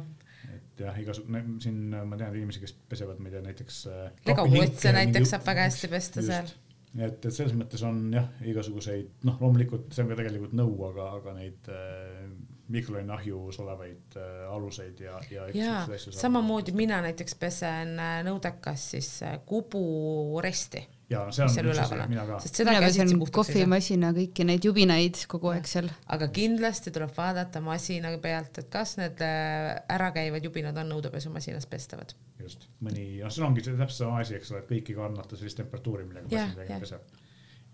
[0.54, 3.84] et jah, igasugune, siin ma tean inimesi, kes pesevad, ma ei tea, näiteks.
[3.90, 7.98] Äh, legokutse näiteks saab väga hästi pesta just, seal nii et, et selles mõttes on
[8.14, 12.24] jah, igasuguseid noh, loomulikult see on ka tegelikult nõu, aga, aga neid äh,
[12.70, 15.48] mikrolainahjus olevaid äh, aluseid ja, ja.
[15.54, 20.86] ja samamoodi mina näiteks pesen äh, nõudekas siis äh, kuburesti.
[21.10, 22.38] Ja see on üks asi, mina ka.
[22.44, 25.88] sest seda käsitsi puhtaks kohvimasina kõiki neid jubinaid kogu aeg seal.
[26.14, 32.14] aga kindlasti tuleb vaadata masina pealt, et kas need äh, ärakäivad jubinad on nõudepesumasinas pestavad
[32.42, 35.60] just, mõni, noh, see ongi täpselt sama asi, eks ole, et kõik ei kannata sellist
[35.60, 37.18] temperatuuri, millega masin tegelikult peseb.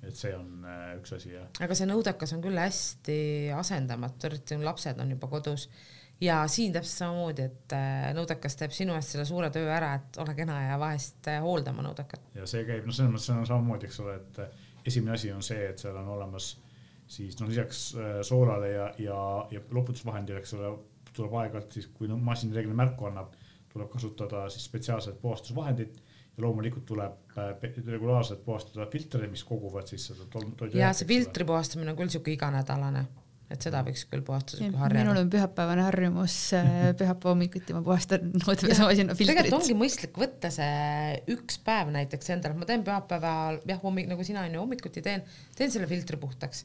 [0.07, 1.51] et see on äh, üks asi jah.
[1.67, 3.21] aga see nõudekas on küll hästi
[3.59, 5.69] asendamatu, eriti kui lapsed on juba kodus
[6.21, 10.21] ja siin täpselt samamoodi, et äh, nõudekas teeb sinu eest selle suure töö ära, et
[10.23, 12.31] ole kena ja vahest äh, hoolda oma nõudekat.
[12.35, 15.45] ja see käib, noh, selles mõttes on samamoodi, eks ole, et äh, esimene asi on
[15.45, 16.55] see, et seal on olemas
[17.07, 17.83] siis noh, lisaks
[18.27, 19.19] soolale ja, ja,
[19.53, 20.73] ja loputusvahendile, eks ole,
[21.15, 23.35] tuleb aeg-ajalt siis, kui no, masin reeglina märku annab
[23.77, 26.01] tuleb kasutada siis spetsiaalset puhastusvahendit
[26.37, 27.37] ja loomulikult tuleb
[27.87, 30.77] regulaarselt puhastada filtreid, mis koguvad siis seda toidu.
[30.79, 33.05] ja see filtri puhastamine on küll siuke iganädalane,
[33.51, 35.03] et seda võiks küll puhastada siuke harjana.
[35.05, 39.33] minul on pühapäevane harjumus, äh, pühapäeva hommikuti ma puhastan nõudepesumasina filtrit.
[39.33, 44.27] tegelikult ongi mõistlik võtta see üks päev näiteks endale, ma teen pühapäeval jah, hommik nagu
[44.27, 45.23] sina onju hommikuti teen,
[45.59, 46.65] teen selle filtri puhtaks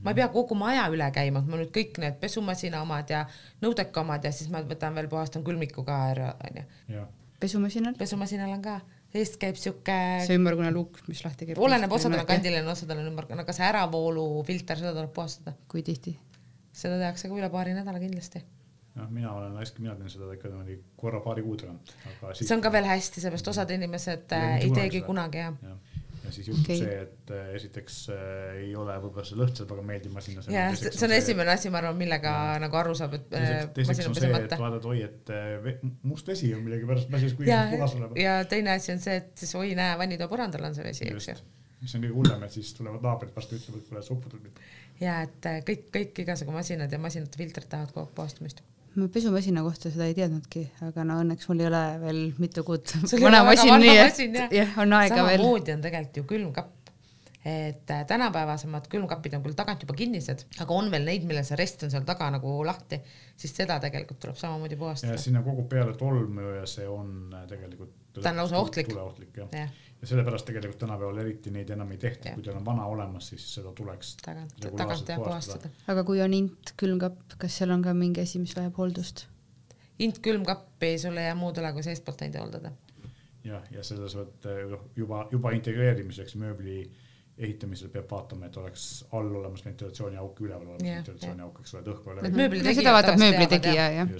[0.00, 3.24] ma ei pea kogu maja üle käima, et ma nüüd kõik need pesumasina omad ja
[3.64, 7.04] nõudeka omad ja siis ma võtan veel puhastan külmiku ka ära, onju.
[7.42, 7.96] pesumasinal?
[7.98, 8.78] pesumasinal on ka,
[9.14, 9.98] eest käib siuke.
[10.26, 11.58] see ümmargune luuk, mis lahti käib.
[11.58, 15.56] oleneb, osadel on kandiline, osadel on ümmargune, aga see äravoolufilter, seda tuleb puhastada.
[15.68, 16.16] kui tihti?
[16.72, 18.42] seda tehakse ka üle paari nädala kindlasti
[18.94, 22.34] noh, mina olen hästi, mina teen seda ikka niimoodi korra paari kuu tagant, aga.
[22.38, 25.89] see on ka veel hästi, seepärast osad inimesed äh, ei teegi kunagi jah ja ja
[26.34, 26.78] siis juhtub okay.
[26.80, 28.24] see, et äh, esiteks äh,
[28.64, 30.48] ei ole võib-olla see lõht seal väga meeldiv masinas.
[30.52, 32.58] ja see, see on esimene asi, ma arvan, millega ja.
[32.64, 35.70] nagu aru saab, et teiseks, teiseks on see, et vaatad, oi, et äh,
[36.08, 38.20] must vesi on millegipärast masinas kuigi puhas olema.
[38.20, 41.32] ja teine asi on see, et siis oi, näe, vannitoa põrandal on see vesi, eks
[41.32, 41.40] ju
[41.80, 44.58] mis on kõige hullem, et siis tulevad naabrid vastu, ütlevad, et kuule, sa uputad mind.
[45.00, 48.60] ja et äh, kõik, kõik igasugu masinad ja masinate filtrid tahavad kogu aeg puhastamist
[48.96, 52.90] ma pesumasina kohta seda ei teadnudki, aga no õnneks mul ei ole veel mitu kuud
[53.22, 54.20] vana masin, nii et
[54.56, 55.38] jah, on aega veel.
[55.38, 56.79] samamoodi on tegelikult ju külmkapp
[57.44, 61.56] et äh, tänapäevasemad külmkapid on küll tagant juba kinnised, aga on veel neid, millel see
[61.56, 63.00] rest on seal taga nagu lahti,
[63.40, 65.16] siis seda tegelikult tuleb samamoodi puhastada.
[65.16, 68.88] ja sinna kogub peale tolmu ja see on äh, tegelikult ta on lausa ohtlik.
[68.88, 69.68] tuleohtlik jah ja.
[70.02, 73.48] ja sellepärast tegelikult tänapäeval eriti neid enam ei tehta, kui teil on vana olemas, siis
[73.54, 75.70] seda tuleks tagant, tagant jah puhastada.
[75.88, 79.26] aga kui on int külmkapp, kas seal on ka mingi asi, mis vajab hooldust?
[79.98, 82.72] int külmkappi sul ei jää muud üle, kui seestpoolt neid hooldada.
[83.44, 86.82] jah, ja selles mõttes noh, juba, juba integreerimiseks mööbli
[87.40, 88.86] ehitamisel peab vaatama, et oleks
[89.16, 92.74] all olemas ventilatsiooniauk, üleval olemas ventilatsiooniauk, eks ole, et õhk ei ole.
[92.80, 94.10] seda vaatab mööblitegija, jah.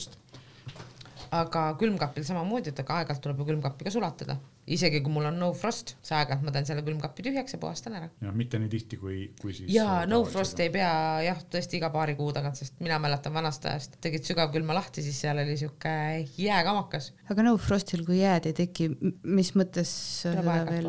[1.40, 4.38] aga külmkapil samamoodi, et aga aeg-ajalt tuleb ju külmkappi ka sulatada,
[4.70, 7.98] isegi kui mul on no frost, siis aeg-ajalt ma teen selle külmkapi tühjaks ja puhastan
[7.98, 8.08] ära.
[8.24, 9.68] jah, mitte nii tihti, kui, kui siis.
[9.74, 10.92] ja no frost ei pea
[11.26, 15.20] jah, tõesti iga paari kuu tagant, sest mina mäletan vanast ajast, tegid sügavkülma lahti, siis
[15.26, 15.92] seal oli siuke
[16.40, 17.12] jääkamakas.
[17.28, 18.88] aga no frostil, kui jääd ei teki,
[19.28, 19.92] mis mõttes
[20.22, 20.88] seda veel?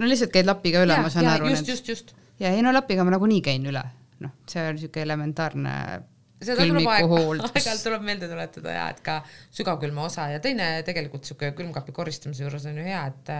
[0.00, 1.52] No lihtsalt käid lapiga üle, ma saan ja, aru.
[1.54, 2.12] just, just, just.
[2.42, 3.82] ja ei no lapiga ma nagunii käin üle,
[4.24, 5.74] noh, see on niisugune elementaarne
[6.42, 9.20] seda tuleb aeg-ajalt aeg tuleb meelde tuletada ja et ka
[9.56, 13.32] sügavkülma osa ja teine tegelikult siuke külmkapi koristamise juures on ju hea, et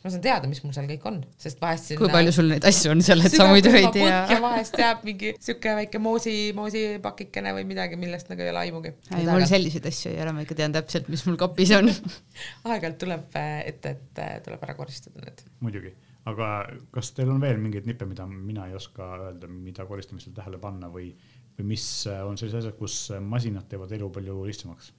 [0.00, 2.46] siis ma saan teada, mis mul seal kõik on, sest vahest sinna kui palju sul
[2.48, 4.20] neid asju on seal, et sa muidu ei tea.
[4.30, 8.94] ja vahest jääb mingi siuke väike moosi, moosipakikene või midagi, millest nagu ei ole aimugi.
[9.12, 11.90] ei, mul selliseid asju ei ole, ma ikka tean täpselt, mis mul kapis on
[12.70, 15.44] aeg-ajalt tuleb ette, et tuleb ära koristada need.
[15.66, 15.92] muidugi,
[16.32, 16.48] aga
[16.96, 20.88] kas teil on veel mingeid nippe, mida mina ei oska öelda, mida koristamisel tähele panna
[20.88, 21.10] või,
[21.58, 24.94] või mis on sellised asjad, kus masinad teevad elu palju lihtsamaks,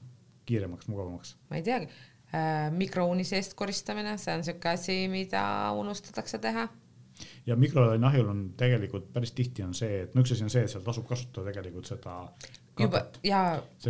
[0.46, 1.40] kiiremaks, mugavamaks?
[1.50, 1.90] ma ei teagi
[2.72, 5.44] mikrouuni seest koristamine, see on siuke asi, mida
[5.76, 6.68] unustatakse teha.
[7.46, 10.72] ja mikrolaineahjul on tegelikult päris tihti on see, et no üks asi on see, et
[10.72, 12.16] seal tasub kasutada tegelikult seda.
[12.80, 13.42] juba ja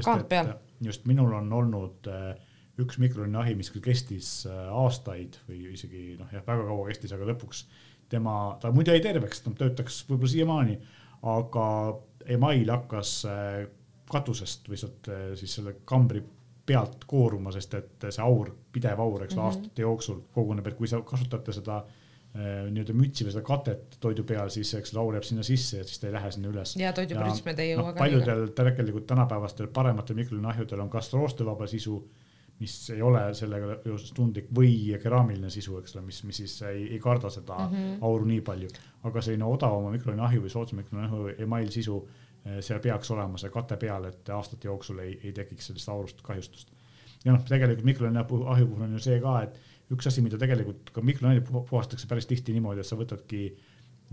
[0.04, 0.54] kaant peal.
[0.82, 2.34] just minul on olnud äh,
[2.82, 7.30] üks mikrolaineahi, mis küll kestis äh, aastaid või isegi noh, jah, väga kaua kestis, aga
[7.30, 7.66] lõpuks
[8.10, 10.78] tema, ta muidu jäi terveks, ta töötaks võib-olla siiamaani,
[11.30, 11.66] aga
[12.34, 13.20] email hakkas
[14.12, 15.08] katusest või sealt
[15.40, 16.24] siis selle kambri
[16.66, 20.68] pealt kooruma, sest et see aur, pidev aur, eks ole mm -hmm., aastate jooksul koguneb,
[20.68, 24.96] et kui sa kasutate seda äh, nii-öelda mütsi või seda katet toidu peal, siis eks
[24.96, 26.76] aur jääb sinna sisse ja siis ta ei lähe sinna üles.
[26.80, 28.00] ja toiduprüsmed ei jõua no, ka.
[28.06, 31.98] paljudel tegelikult tänapäevastel parematel mikrolaineahjudel on kas roostevaba sisu,
[32.60, 36.88] mis ei ole sellega seoses tundlik või keraamiline sisu, eks ole, mis, mis siis ei,
[36.94, 38.02] ei karda seda mm -hmm.
[38.02, 38.70] auru nii palju.
[39.04, 43.78] aga selline odavama mikrolaineahju või soodsam mikrolaineahju email sisu Eh, seal peaks olema see kate
[43.82, 46.72] peal, et aastate jooksul ei, ei tekiks sellist aurust kahjustust.
[47.26, 49.60] ja noh, tegelikult mikrolaineahju puhul on ju see ka, et
[49.94, 53.46] üks asi, mida tegelikult ka mikrolaineid puhastatakse päris tihti niimoodi, et sa võtadki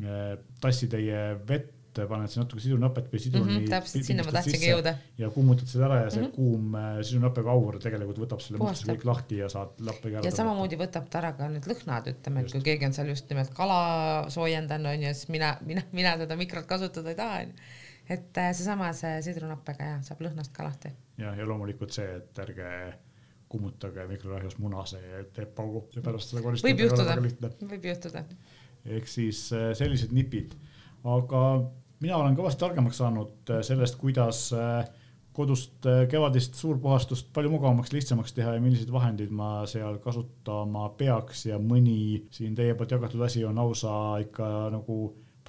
[0.05, 3.57] äh, tassitäie vett, paned sinna natuke sidrunapet või sidruni mm.
[3.57, 4.93] -hmm, täpselt, sinna ma tahtsingi jõuda.
[5.19, 6.35] ja kuumutad seda ära ja see mm -hmm.
[6.37, 10.29] kuum äh, sidrunapega aur tegelikult võtab selle mustuse kõik lahti ja saad lappega ära.
[10.29, 13.33] ja samamoodi võtab ta ära ka need lõhnad, ütleme, et kui keegi on seal just
[13.33, 13.81] nimelt kala
[14.31, 17.67] soojendanud onju, siis mina, mina, mina seda mikrot kasutada ei taha onju
[18.09, 20.93] et äh, seesama see sidrunappega ja saab lõhnast ka lahti.
[21.21, 22.69] ja, ja loomulikult see, et ärge
[23.49, 27.19] kummutage mikrorahjus muna, see teeb paugu, seepärast seda koristada võib juhtuda,
[27.73, 28.25] võib juhtuda.
[28.99, 30.57] ehk siis äh, sellised nipid,
[31.09, 31.43] aga
[32.05, 34.49] mina olen kõvasti targemaks saanud äh, sellest, kuidas
[35.39, 41.61] kodust kevadist suurpuhastust palju mugavamaks, lihtsamaks teha ja milliseid vahendeid ma seal kasutama peaks ja
[41.63, 43.93] mõni siin teie poolt jagatud asi on lausa
[44.25, 44.97] ikka nagu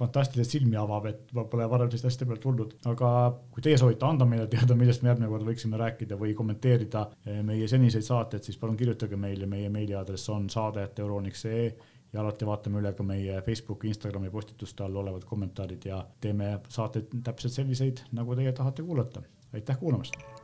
[0.00, 2.74] fantastiliselt silmi avab, et pole varem sellist asja pealt tulnud.
[2.90, 3.12] aga
[3.52, 7.40] kui teie soovite anda meile teada, millest me järgmine kord võiksime rääkida või kommenteerida eh,
[7.46, 11.70] meie seniseid saateid, siis palun kirjutage meile, meie meiliaadress on saade.euroniks.ee
[12.12, 17.20] ja alati vaatame üle ka meie Facebooki, Instagrami postituste all olevad kommentaarid ja teeme saateid
[17.24, 19.22] täpselt selliseid, nagu teie tahate kuulata.
[19.54, 20.39] aitäh kuulamast